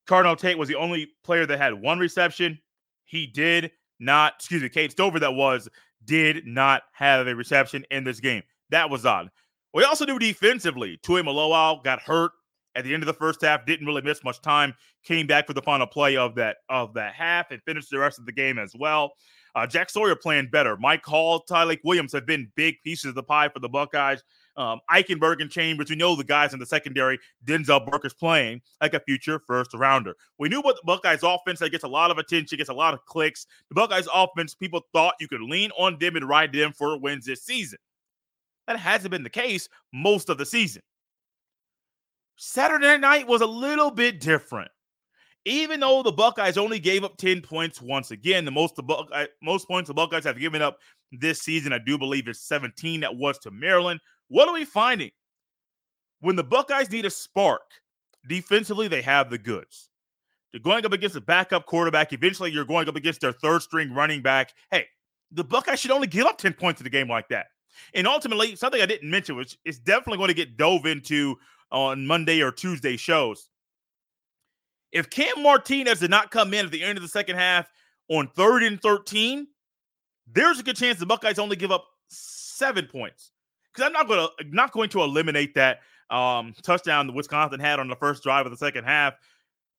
Carnell 0.06 0.38
Tate 0.38 0.58
was 0.58 0.68
the 0.68 0.74
only 0.74 1.08
player 1.24 1.46
that 1.46 1.58
had 1.58 1.74
one 1.74 1.98
reception. 1.98 2.58
He 3.04 3.26
did 3.26 3.70
not, 3.98 4.34
excuse 4.36 4.62
me, 4.62 4.68
Cade 4.68 4.90
Stover 4.90 5.18
that 5.20 5.34
was, 5.34 5.68
did 6.04 6.46
not 6.46 6.82
have 6.92 7.26
a 7.26 7.34
reception 7.34 7.84
in 7.90 8.04
this 8.04 8.20
game. 8.20 8.42
That 8.70 8.90
was 8.90 9.06
odd. 9.06 9.30
We 9.74 9.84
also 9.84 10.06
knew 10.06 10.18
defensively, 10.18 10.98
Tuimoloau 11.04 11.82
got 11.84 12.00
hurt 12.00 12.32
at 12.74 12.84
the 12.84 12.94
end 12.94 13.02
of 13.02 13.06
the 13.06 13.14
first 13.14 13.42
half, 13.42 13.66
didn't 13.66 13.86
really 13.86 14.02
miss 14.02 14.22
much 14.24 14.40
time. 14.40 14.74
Came 15.04 15.26
back 15.26 15.46
for 15.46 15.52
the 15.52 15.62
final 15.62 15.86
play 15.86 16.16
of 16.16 16.34
that 16.36 16.58
of 16.68 16.94
that 16.94 17.14
half 17.14 17.50
and 17.50 17.62
finished 17.62 17.90
the 17.90 17.98
rest 17.98 18.18
of 18.18 18.26
the 18.26 18.32
game 18.32 18.58
as 18.58 18.74
well. 18.78 19.12
Uh, 19.54 19.66
Jack 19.66 19.90
Sawyer 19.90 20.14
playing 20.14 20.48
better. 20.50 20.76
Mike 20.76 21.04
Hall, 21.04 21.44
Tyleik 21.50 21.80
Williams 21.84 22.12
have 22.12 22.26
been 22.26 22.50
big 22.54 22.76
pieces 22.84 23.06
of 23.06 23.14
the 23.14 23.22
pie 23.22 23.48
for 23.48 23.58
the 23.58 23.68
Buckeyes. 23.68 24.22
Um, 24.58 24.80
Eichenberg 24.90 25.40
and 25.40 25.48
Chambers, 25.48 25.88
we 25.88 25.94
know 25.94 26.16
the 26.16 26.24
guys 26.24 26.52
in 26.52 26.58
the 26.58 26.66
secondary. 26.66 27.16
Denzel 27.44 27.88
Burke 27.88 28.04
is 28.04 28.12
playing 28.12 28.60
like 28.82 28.92
a 28.92 28.98
future 28.98 29.38
first 29.46 29.72
rounder. 29.72 30.16
We 30.36 30.48
knew 30.48 30.60
what 30.60 30.74
the 30.74 30.82
Buckeyes 30.84 31.22
offense 31.22 31.60
that 31.60 31.70
gets 31.70 31.84
a 31.84 31.88
lot 31.88 32.10
of 32.10 32.18
attention, 32.18 32.58
gets 32.58 32.68
a 32.68 32.74
lot 32.74 32.92
of 32.92 33.04
clicks. 33.04 33.46
The 33.68 33.76
Buckeyes 33.76 34.08
offense, 34.12 34.56
people 34.56 34.80
thought 34.92 35.14
you 35.20 35.28
could 35.28 35.42
lean 35.42 35.70
on 35.78 35.96
them 36.00 36.16
and 36.16 36.28
ride 36.28 36.52
them 36.52 36.72
for 36.72 36.98
wins 36.98 37.24
this 37.24 37.44
season. 37.44 37.78
That 38.66 38.80
hasn't 38.80 39.12
been 39.12 39.22
the 39.22 39.30
case 39.30 39.68
most 39.92 40.28
of 40.28 40.38
the 40.38 40.44
season. 40.44 40.82
Saturday 42.36 42.98
night 42.98 43.28
was 43.28 43.42
a 43.42 43.46
little 43.46 43.92
bit 43.92 44.20
different. 44.20 44.72
Even 45.44 45.78
though 45.78 46.02
the 46.02 46.12
Buckeyes 46.12 46.58
only 46.58 46.80
gave 46.80 47.04
up 47.04 47.16
10 47.16 47.42
points 47.42 47.80
once 47.80 48.10
again, 48.10 48.44
the 48.44 48.50
most 48.50 48.74
the 48.74 48.82
Buckeye, 48.82 49.26
most 49.40 49.68
points 49.68 49.86
the 49.86 49.94
Buckeyes 49.94 50.24
have 50.24 50.38
given 50.38 50.62
up 50.62 50.78
this 51.12 51.40
season, 51.40 51.72
I 51.72 51.78
do 51.78 51.96
believe, 51.96 52.26
is 52.26 52.40
17. 52.40 53.00
That 53.00 53.16
was 53.16 53.38
to 53.38 53.52
Maryland. 53.52 54.00
What 54.28 54.48
are 54.48 54.54
we 54.54 54.64
finding? 54.64 55.10
When 56.20 56.36
the 56.36 56.44
Buckeyes 56.44 56.90
need 56.90 57.06
a 57.06 57.10
spark, 57.10 57.62
defensively, 58.28 58.88
they 58.88 59.02
have 59.02 59.30
the 59.30 59.38
goods. 59.38 59.90
They're 60.52 60.60
going 60.60 60.84
up 60.84 60.92
against 60.92 61.16
a 61.16 61.20
backup 61.20 61.66
quarterback. 61.66 62.12
Eventually, 62.12 62.50
you're 62.50 62.64
going 62.64 62.88
up 62.88 62.96
against 62.96 63.20
their 63.20 63.32
third 63.32 63.62
string 63.62 63.92
running 63.92 64.22
back. 64.22 64.52
Hey, 64.70 64.86
the 65.30 65.44
Buckeyes 65.44 65.80
should 65.80 65.90
only 65.90 66.06
give 66.06 66.26
up 66.26 66.38
10 66.38 66.54
points 66.54 66.80
in 66.80 66.86
a 66.86 66.90
game 66.90 67.08
like 67.08 67.28
that. 67.28 67.46
And 67.94 68.06
ultimately, 68.06 68.56
something 68.56 68.80
I 68.80 68.86
didn't 68.86 69.10
mention, 69.10 69.36
which 69.36 69.58
is 69.64 69.78
definitely 69.78 70.18
going 70.18 70.28
to 70.28 70.34
get 70.34 70.56
dove 70.56 70.86
into 70.86 71.36
on 71.70 72.06
Monday 72.06 72.40
or 72.42 72.50
Tuesday 72.50 72.96
shows. 72.96 73.48
If 74.90 75.10
Cam 75.10 75.42
Martinez 75.42 76.00
did 76.00 76.10
not 76.10 76.30
come 76.30 76.54
in 76.54 76.64
at 76.64 76.72
the 76.72 76.82
end 76.82 76.96
of 76.96 77.02
the 77.02 77.08
second 77.08 77.36
half 77.36 77.70
on 78.08 78.28
third 78.28 78.62
and 78.62 78.80
13, 78.80 79.46
there's 80.26 80.58
a 80.58 80.62
good 80.62 80.76
chance 80.76 80.98
the 80.98 81.06
Buckeyes 81.06 81.38
only 81.38 81.56
give 81.56 81.70
up 81.70 81.84
seven 82.08 82.86
points. 82.86 83.32
Because 83.78 83.86
I'm 83.86 83.92
not 83.92 84.08
going 84.08 84.28
to 84.38 84.54
not 84.54 84.72
going 84.72 84.88
to 84.90 85.02
eliminate 85.02 85.54
that 85.54 85.80
um, 86.10 86.52
touchdown 86.62 87.06
the 87.06 87.12
Wisconsin 87.12 87.60
had 87.60 87.78
on 87.78 87.88
the 87.88 87.96
first 87.96 88.22
drive 88.22 88.44
of 88.44 88.50
the 88.50 88.58
second 88.58 88.84
half 88.84 89.14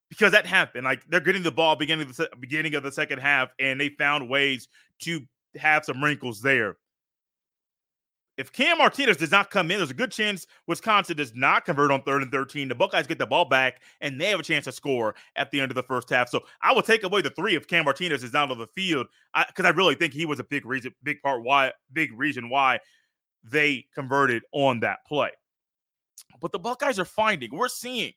because 0.08 0.32
that 0.32 0.46
happened. 0.46 0.84
Like 0.84 1.04
they're 1.08 1.20
getting 1.20 1.42
the 1.42 1.52
ball 1.52 1.76
beginning 1.76 2.08
of 2.08 2.16
the 2.16 2.28
beginning 2.38 2.74
of 2.74 2.82
the 2.82 2.92
second 2.92 3.18
half, 3.18 3.50
and 3.58 3.80
they 3.80 3.90
found 3.90 4.28
ways 4.28 4.68
to 5.00 5.20
have 5.56 5.84
some 5.84 6.02
wrinkles 6.02 6.40
there. 6.40 6.76
If 8.38 8.52
Cam 8.52 8.78
Martinez 8.78 9.18
does 9.18 9.30
not 9.30 9.50
come 9.50 9.70
in, 9.70 9.76
there's 9.76 9.90
a 9.90 9.94
good 9.94 10.12
chance 10.12 10.46
Wisconsin 10.66 11.14
does 11.14 11.34
not 11.34 11.66
convert 11.66 11.90
on 11.90 12.00
third 12.02 12.22
and 12.22 12.32
13. 12.32 12.68
The 12.68 12.74
Buckeyes 12.74 13.06
get 13.06 13.18
the 13.18 13.26
ball 13.26 13.44
back 13.44 13.82
and 14.00 14.18
they 14.18 14.30
have 14.30 14.40
a 14.40 14.42
chance 14.42 14.64
to 14.64 14.72
score 14.72 15.14
at 15.36 15.50
the 15.50 15.60
end 15.60 15.70
of 15.70 15.74
the 15.74 15.82
first 15.82 16.08
half. 16.08 16.30
So 16.30 16.44
I 16.62 16.72
will 16.72 16.80
take 16.80 17.02
away 17.02 17.20
the 17.20 17.28
three 17.28 17.54
if 17.54 17.66
Cam 17.66 17.84
Martinez 17.84 18.24
is 18.24 18.30
down 18.30 18.50
on 18.50 18.56
the 18.56 18.68
field 18.68 19.08
because 19.48 19.66
I, 19.66 19.68
I, 19.68 19.72
really 19.72 19.94
think 19.94 20.14
he 20.14 20.24
was 20.24 20.40
a 20.40 20.44
big 20.44 20.64
reason, 20.64 20.94
big 21.02 21.20
part 21.20 21.42
why, 21.42 21.72
big 21.92 22.18
reason 22.18 22.48
why 22.48 22.78
they 23.44 23.86
converted 23.94 24.42
on 24.52 24.80
that 24.80 24.98
play. 25.06 25.30
But 26.40 26.52
the 26.52 26.58
Buckeyes 26.58 26.98
are 26.98 27.04
finding, 27.04 27.50
we're 27.52 27.68
seeing 27.68 28.12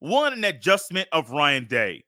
one, 0.00 0.32
an 0.32 0.44
adjustment 0.44 1.08
of 1.12 1.30
Ryan 1.30 1.66
Day. 1.66 2.04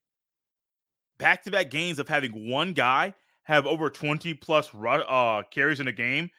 Back 1.18 1.42
to 1.44 1.50
back 1.50 1.70
games 1.70 1.98
of 1.98 2.08
having 2.08 2.48
one 2.48 2.72
guy 2.72 3.14
have 3.44 3.66
over 3.66 3.90
20 3.90 4.34
plus 4.34 4.70
uh, 4.74 5.42
carries 5.50 5.80
in 5.80 5.88
a 5.88 5.92
game 5.92 6.30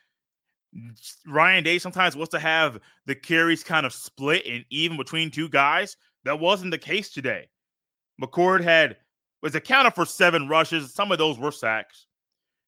Ryan 1.27 1.63
Day 1.63 1.79
sometimes 1.79 2.15
wants 2.15 2.31
to 2.31 2.39
have 2.39 2.79
the 3.05 3.15
carries 3.15 3.63
kind 3.63 3.85
of 3.85 3.93
split 3.93 4.45
and 4.45 4.63
even 4.69 4.97
between 4.97 5.29
two 5.29 5.49
guys. 5.49 5.97
That 6.23 6.39
wasn't 6.39 6.71
the 6.71 6.77
case 6.77 7.09
today. 7.09 7.49
McCord 8.21 8.63
had 8.63 8.97
was 9.41 9.55
accounted 9.55 9.95
for 9.95 10.05
seven 10.05 10.47
rushes. 10.47 10.93
Some 10.93 11.11
of 11.11 11.17
those 11.17 11.39
were 11.39 11.51
sacks. 11.51 12.05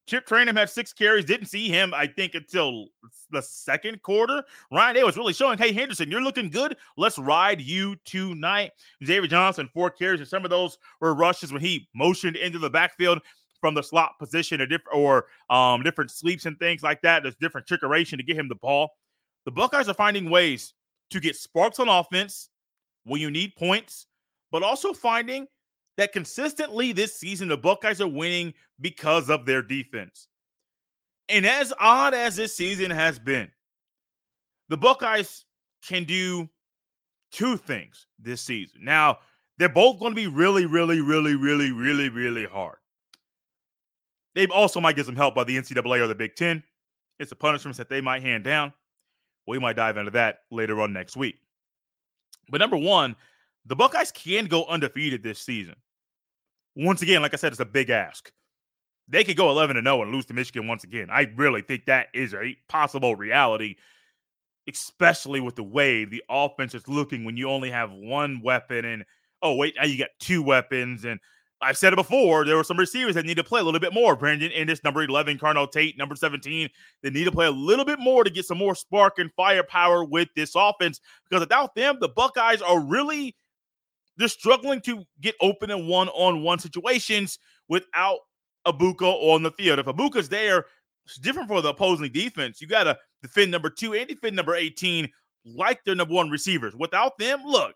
Chip 0.05 0.27
Trayanum 0.27 0.57
had 0.57 0.69
six 0.69 0.91
carries. 0.91 1.25
Didn't 1.25 1.47
see 1.47 1.69
him, 1.69 1.93
I 1.93 2.07
think, 2.07 2.35
until 2.35 2.87
the 3.31 3.41
second 3.41 4.01
quarter. 4.01 4.43
Ryan 4.71 4.95
Day 4.95 5.03
was 5.03 5.15
really 5.15 5.33
showing, 5.33 5.57
hey, 5.57 5.71
Henderson, 5.71 6.11
you're 6.11 6.21
looking 6.21 6.49
good. 6.49 6.75
Let's 6.97 7.17
ride 7.17 7.61
you 7.61 7.95
tonight. 8.05 8.71
Xavier 9.05 9.27
Johnson, 9.27 9.69
four 9.73 9.89
carries, 9.89 10.19
and 10.19 10.27
some 10.27 10.43
of 10.43 10.49
those 10.49 10.77
were 10.99 11.13
rushes 11.13 11.53
when 11.53 11.61
he 11.61 11.87
motioned 11.95 12.35
into 12.35 12.59
the 12.59 12.69
backfield 12.69 13.21
from 13.61 13.73
the 13.73 13.81
slot 13.81 14.19
position 14.19 14.59
or 14.59 14.65
different 14.65 14.97
or 14.97 15.25
um, 15.49 15.83
different 15.83 16.11
sleeps 16.11 16.45
and 16.45 16.59
things 16.59 16.83
like 16.83 17.01
that. 17.01 17.23
There's 17.23 17.37
different 17.37 17.65
trickeration 17.65 18.17
to 18.17 18.23
get 18.23 18.35
him 18.35 18.49
the 18.49 18.55
ball. 18.55 18.89
The 19.45 19.51
Buckeyes 19.51 19.87
are 19.87 19.93
finding 19.93 20.29
ways 20.29 20.73
to 21.11 21.21
get 21.21 21.37
sparks 21.37 21.79
on 21.79 21.87
offense 21.87 22.49
when 23.05 23.21
you 23.21 23.31
need 23.31 23.55
points, 23.55 24.07
but 24.51 24.63
also 24.63 24.91
finding 24.91 25.47
that 25.97 26.13
consistently 26.13 26.91
this 26.91 27.15
season 27.15 27.47
the 27.47 27.57
Buckeyes 27.57 28.01
are 28.01 28.07
winning 28.07 28.53
because 28.79 29.29
of 29.29 29.45
their 29.45 29.61
defense. 29.61 30.27
And 31.29 31.45
as 31.45 31.73
odd 31.79 32.13
as 32.13 32.35
this 32.35 32.55
season 32.55 32.91
has 32.91 33.19
been, 33.19 33.49
the 34.69 34.77
Buckeyes 34.77 35.45
can 35.85 36.03
do 36.03 36.49
two 37.31 37.57
things 37.57 38.07
this 38.19 38.41
season. 38.41 38.83
Now, 38.83 39.19
they're 39.57 39.69
both 39.69 39.99
going 39.99 40.11
to 40.11 40.15
be 40.15 40.27
really, 40.27 40.65
really, 40.65 41.01
really, 41.01 41.35
really, 41.35 41.71
really, 41.71 42.09
really 42.09 42.45
hard. 42.45 42.77
They 44.35 44.47
also 44.47 44.81
might 44.81 44.95
get 44.95 45.05
some 45.05 45.15
help 45.15 45.35
by 45.35 45.43
the 45.43 45.57
NCAA 45.57 46.01
or 46.01 46.07
the 46.07 46.15
Big 46.15 46.35
Ten. 46.35 46.63
It's 47.19 47.29
the 47.29 47.35
punishments 47.35 47.77
that 47.77 47.89
they 47.89 48.01
might 48.01 48.23
hand 48.23 48.43
down. 48.43 48.73
We 49.47 49.59
might 49.59 49.75
dive 49.75 49.97
into 49.97 50.11
that 50.11 50.39
later 50.51 50.81
on 50.81 50.93
next 50.93 51.15
week. 51.15 51.35
But 52.49 52.59
number 52.59 52.77
one, 52.77 53.15
the 53.65 53.75
Buckeyes 53.75 54.11
can 54.11 54.45
go 54.45 54.65
undefeated 54.65 55.23
this 55.23 55.39
season. 55.39 55.75
Once 56.75 57.01
again, 57.01 57.21
like 57.21 57.33
I 57.33 57.37
said, 57.37 57.51
it's 57.51 57.61
a 57.61 57.65
big 57.65 57.89
ask. 57.89 58.31
They 59.07 59.23
could 59.23 59.37
go 59.37 59.49
11 59.49 59.81
0 59.81 60.01
and 60.01 60.11
lose 60.11 60.25
to 60.27 60.33
Michigan 60.33 60.67
once 60.67 60.83
again. 60.83 61.09
I 61.11 61.31
really 61.35 61.61
think 61.61 61.85
that 61.85 62.07
is 62.13 62.33
a 62.33 62.55
possible 62.69 63.15
reality, 63.15 63.75
especially 64.67 65.41
with 65.41 65.55
the 65.55 65.63
way 65.63 66.05
the 66.05 66.23
offense 66.29 66.73
is 66.73 66.87
looking 66.87 67.25
when 67.25 67.37
you 67.37 67.49
only 67.49 67.69
have 67.69 67.91
one 67.91 68.41
weapon 68.41 68.85
and, 68.85 69.03
oh, 69.41 69.55
wait, 69.55 69.75
now 69.77 69.85
you 69.85 69.97
got 69.97 70.09
two 70.19 70.41
weapons. 70.41 71.03
And 71.03 71.19
I've 71.61 71.77
said 71.77 71.93
it 71.93 71.97
before. 71.97 72.45
There 72.45 72.55
were 72.55 72.63
some 72.63 72.77
receivers 72.77 73.15
that 73.15 73.25
need 73.25 73.37
to 73.37 73.43
play 73.43 73.59
a 73.59 73.63
little 73.63 73.79
bit 73.79 73.93
more. 73.93 74.15
Brandon 74.15 74.51
Inniss, 74.51 74.83
number 74.83 75.03
11, 75.03 75.37
Carnell 75.37 75.71
Tate, 75.71 75.97
number 75.97 76.15
17. 76.15 76.69
They 77.01 77.09
need 77.09 77.25
to 77.25 77.31
play 77.31 77.45
a 77.45 77.51
little 77.51 77.85
bit 77.85 77.99
more 77.99 78.23
to 78.23 78.29
get 78.29 78.45
some 78.45 78.57
more 78.57 78.75
spark 78.75 79.19
and 79.19 79.31
firepower 79.35 80.05
with 80.05 80.29
this 80.35 80.53
offense 80.55 81.01
because 81.29 81.41
without 81.41 81.75
them, 81.75 81.97
the 81.99 82.09
Buckeyes 82.09 82.61
are 82.61 82.79
really 82.79 83.35
they're 84.17 84.27
struggling 84.27 84.81
to 84.81 85.03
get 85.21 85.35
open 85.41 85.71
in 85.71 85.87
one-on-one 85.87 86.59
situations 86.59 87.39
without 87.67 88.19
Egbuka 88.67 89.01
on 89.01 89.43
the 89.43 89.51
field. 89.51 89.79
If 89.79 89.85
Egbuka's 89.87 90.29
there, 90.29 90.65
it's 91.05 91.17
different 91.17 91.49
for 91.49 91.61
the 91.61 91.69
opposing 91.69 92.11
defense. 92.11 92.61
You 92.61 92.67
got 92.67 92.85
to 92.85 92.97
defend 93.21 93.51
number 93.51 93.69
two 93.69 93.93
and 93.93 94.07
defend 94.07 94.35
number 94.35 94.55
18 94.55 95.09
like 95.45 95.83
their 95.83 95.95
number 95.95 96.13
one 96.13 96.29
receivers. 96.29 96.75
Without 96.75 97.17
them, 97.17 97.41
look, 97.45 97.75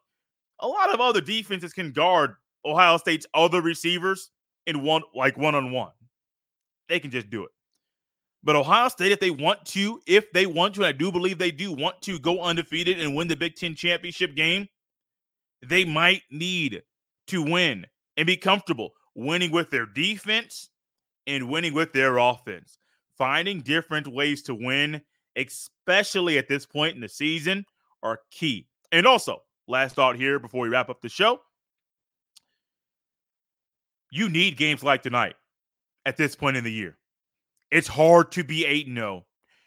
a 0.60 0.68
lot 0.68 0.94
of 0.94 1.02
other 1.02 1.22
defenses 1.22 1.74
can 1.74 1.92
guard 1.92 2.36
Ohio 2.66 2.98
State's 2.98 3.26
other 3.34 3.62
receivers 3.62 4.32
in 4.66 4.84
one 4.84 5.02
like 5.16 5.38
one 5.38 5.56
on 5.56 5.72
one. 5.72 5.92
They 6.90 7.00
can 7.00 7.12
just 7.12 7.30
do 7.30 7.44
it. 7.44 7.52
But 8.44 8.56
Ohio 8.56 8.88
State, 8.88 9.12
if 9.12 9.20
they 9.20 9.32
want 9.32 9.66
to, 9.66 10.00
if 10.08 10.32
they 10.32 10.46
want 10.46 10.76
to, 10.76 10.82
and 10.82 10.88
I 10.88 10.92
do 10.94 11.12
believe 11.12 11.38
they 11.38 11.52
do 11.52 11.74
want 11.74 12.02
to 12.04 12.20
go 12.20 12.42
undefeated 12.42 13.00
and 13.00 13.16
win 13.16 13.28
the 13.28 13.36
Big 13.36 13.56
Ten 13.56 13.76
championship 13.76 14.36
game, 14.36 14.70
they 15.66 15.86
might 15.86 16.24
need 16.32 16.84
to 17.28 17.42
win 17.42 17.86
and 18.16 18.28
be 18.28 18.38
comfortable 18.38 18.94
winning 19.16 19.52
with 19.52 19.70
their 19.70 19.86
defense 19.86 20.70
and 21.26 21.50
winning 21.50 21.74
with 21.74 21.94
their 21.94 22.18
offense. 22.18 22.78
Finding 23.18 23.62
different 23.62 24.08
ways 24.08 24.44
to 24.44 24.54
win, 24.54 25.02
especially 25.36 26.38
at 26.38 26.48
this 26.48 26.66
point 26.66 26.96
in 26.96 27.02
the 27.02 27.10
season, 27.10 27.66
are 28.04 28.20
key. 28.30 28.68
And 28.92 29.08
also, 29.08 29.42
last 29.68 29.96
thought 29.96 30.16
here 30.16 30.40
before 30.40 30.62
we 30.62 30.70
wrap 30.70 30.90
up 30.90 31.02
the 31.02 31.10
show 31.10 31.42
you 34.12 34.30
need 34.30 34.58
games 34.58 34.84
like 34.84 35.04
tonight 35.04 35.36
at 36.06 36.18
this 36.18 36.36
point 36.36 36.58
in 36.58 36.64
the 36.64 36.72
year. 36.72 36.98
It's 37.72 37.88
hard 37.88 38.32
to 38.34 38.44
be 38.44 38.66
8 38.66 38.88
0. 38.88 39.26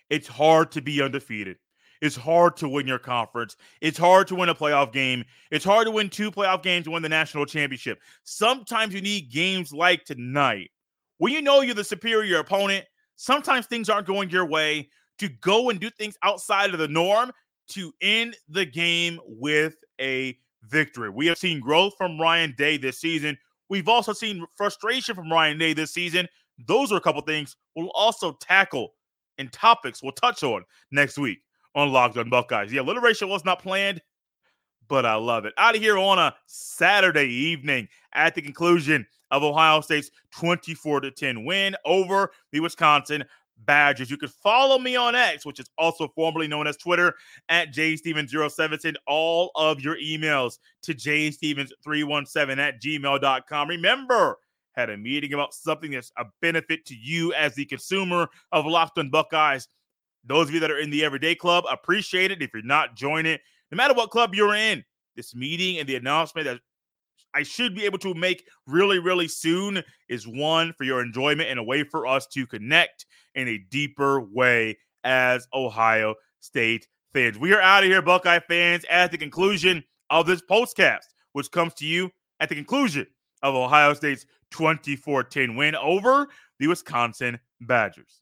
It's 0.09 0.29
hard 0.29 0.73
to 0.73 0.81
be 0.81 1.03
undefeated. 1.03 1.59
It's 2.01 2.17
hard 2.17 2.57
to 2.59 2.69
win 2.69 2.87
your 2.87 2.99
conference. 2.99 3.57
It's 3.81 3.99
hard 3.99 4.27
to 4.29 4.35
win 4.35 4.49
a 4.49 4.55
playoff 4.55 4.93
game. 4.93 5.25
It's 5.51 5.65
hard 5.65 5.87
to 5.87 5.91
win 5.91 6.09
two 6.09 6.31
playoff 6.31 6.63
games 6.63 6.85
to 6.85 6.93
win 6.93 7.03
the 7.03 7.09
national 7.09 7.47
championship. 7.47 8.01
Sometimes 8.25 8.95
you 8.95 9.03
need 9.03 9.31
games 9.31 9.73
like 9.73 10.05
tonight 10.05 10.71
when 11.19 11.33
you 11.33 11.43
know 11.43 11.61
you're 11.61 11.75
the 11.75 11.85
superior 11.85 12.39
opponent. 12.39 12.87
Sometimes 13.17 13.67
things 13.67 13.91
aren't 13.91 14.07
going 14.07 14.31
your 14.31 14.47
way 14.47 14.89
to 15.19 15.29
go 15.29 15.69
and 15.69 15.79
do 15.79 15.91
things 15.91 16.17
outside 16.23 16.73
of 16.73 16.79
the 16.79 16.89
norm 16.89 17.31
to 17.69 17.93
end 18.01 18.37
the 18.49 18.65
game 18.65 19.21
with 19.27 19.77
a 20.01 20.39
victory. 20.65 21.11
We 21.11 21.27
have 21.27 21.37
seen 21.37 21.61
growth 21.61 21.95
from 21.99 22.19
Ryan 22.19 22.55
Day 22.57 22.79
this 22.79 22.99
season. 22.99 23.37
We've 23.69 23.89
also 23.89 24.15
seen 24.15 24.47
frustration 24.57 25.15
from 25.15 25.31
Ryan 25.31 25.59
Day 25.59 25.75
this 25.75 25.93
season. 25.93 26.27
Those 26.67 26.91
are 26.93 26.97
a 26.97 27.01
couple 27.01 27.21
things 27.23 27.57
we'll 27.77 27.91
also 27.91 28.33
tackle 28.41 28.95
and 29.39 29.53
topics 29.53 30.03
we'll 30.03 30.13
touch 30.13 30.43
on 30.43 30.65
next 30.91 31.17
week 31.17 31.39
on 31.75 31.93
Locked 31.93 32.17
on 32.17 32.31
Buckeyes. 32.31 32.73
Yeah, 32.73 32.83
alliteration 32.83 33.29
was 33.29 33.45
not 33.45 33.63
planned, 33.63 34.01
but 34.89 35.07
I 35.07 35.15
love 35.15 35.45
it. 35.45 35.55
Out 35.57 35.77
of 35.77 35.83
here 35.83 35.99
on 35.99 36.19
a 36.19 36.35
Saturday 36.47 37.29
evening 37.29 37.89
at 38.13 38.35
the 38.35 38.43
conclusion 38.43 39.07
of 39.31 39.43
Ohio 39.43 39.81
State's 39.81 40.11
24 40.33 41.01
to 41.01 41.11
10 41.11 41.45
win 41.45 41.77
over 41.85 42.33
the 42.53 42.61
Wisconsin 42.61 43.25
Badgers. 43.65 44.11
You 44.11 44.17
can 44.17 44.29
follow 44.29 44.79
me 44.79 44.97
on 44.97 45.15
X, 45.15 45.45
which 45.45 45.61
is 45.61 45.71
also 45.79 46.09
formerly 46.09 46.49
known 46.49 46.67
as 46.67 46.77
Twitter, 46.77 47.15
at 47.49 47.73
jstevens07. 47.73 48.81
Send 48.81 48.99
all 49.07 49.51
of 49.55 49.81
your 49.81 49.97
emails 49.97 50.59
to 50.83 50.95
jstevens317 50.95 52.59
at 52.59 52.81
gmail.com. 52.81 53.69
Remember, 53.69 54.39
had 54.73 54.91
a 54.91 54.97
meeting 54.97 55.35
about 55.35 55.53
something 55.55 55.91
that's 55.91 56.13
a 56.17 56.25
benefit 56.41 56.87
to 56.87 56.95
you 56.95 57.33
as 57.35 57.55
the 57.55 57.65
consumer 57.67 58.29
of 58.53 58.67
Locked 58.67 58.99
on 58.99 59.11
Buckeyes. 59.11 59.69
Those 60.25 60.49
of 60.49 60.55
you 60.55 60.61
that 60.61 60.71
are 60.71 60.79
in 60.79 60.91
the 60.91 61.05
Everyday 61.05 61.35
Club, 61.35 61.65
appreciate 61.71 62.31
it. 62.31 62.43
If 62.43 62.51
you're 62.53 62.63
not, 62.63 62.97
join 62.97 63.27
it. 63.27 63.41
No 63.71 63.77
matter 63.77 63.95
what 63.95 64.11
club 64.11 64.35
you're 64.35 64.55
in, 64.55 64.85
this 65.17 65.35
meeting 65.35 65.79
and 65.79 65.89
the 65.89 65.97
announcement 65.97 66.47
that 66.47 66.61
I 67.35 67.43
should 67.43 67.75
be 67.75 67.85
able 67.85 67.99
to 67.99 68.15
make 68.15 68.47
really, 68.67 68.99
really 68.99 69.29
soon 69.29 69.83
is 70.09 70.27
one 70.27 70.73
for 70.73 70.85
your 70.85 71.01
enjoyment 71.01 71.49
and 71.49 71.59
a 71.59 71.63
way 71.63 71.85
for 71.85 72.07
us 72.07 72.27
to 72.29 72.47
connect 72.47 73.07
in 73.35 73.49
a 73.49 73.59
deeper 73.71 74.21
way 74.21 74.79
as 75.05 75.47
Ohio 75.55 76.15
State 76.41 76.89
fans. 77.13 77.39
We 77.39 77.53
are 77.53 77.61
out 77.61 77.85
of 77.85 77.91
here, 77.91 78.03
Buckeye 78.03 78.41
fans, 78.41 78.85
at 78.91 79.11
the 79.11 79.19
conclusion 79.19 79.85
of 80.11 80.27
this 80.27 80.43
postcast, 80.43 81.07
which 81.33 81.51
comes 81.51 81.75
to 81.75 81.87
you 81.87 82.11
at 82.41 82.49
the 82.49 82.55
conclusion 82.55 83.07
of 83.43 83.55
Ohio 83.55 83.95
State's 83.95 84.27
24 84.51 85.25
10 85.25 85.57
win 85.57 85.77
over 85.77 86.29
the 86.59 86.67
Wisconsin 86.67 87.39
Badgers. 87.61 88.19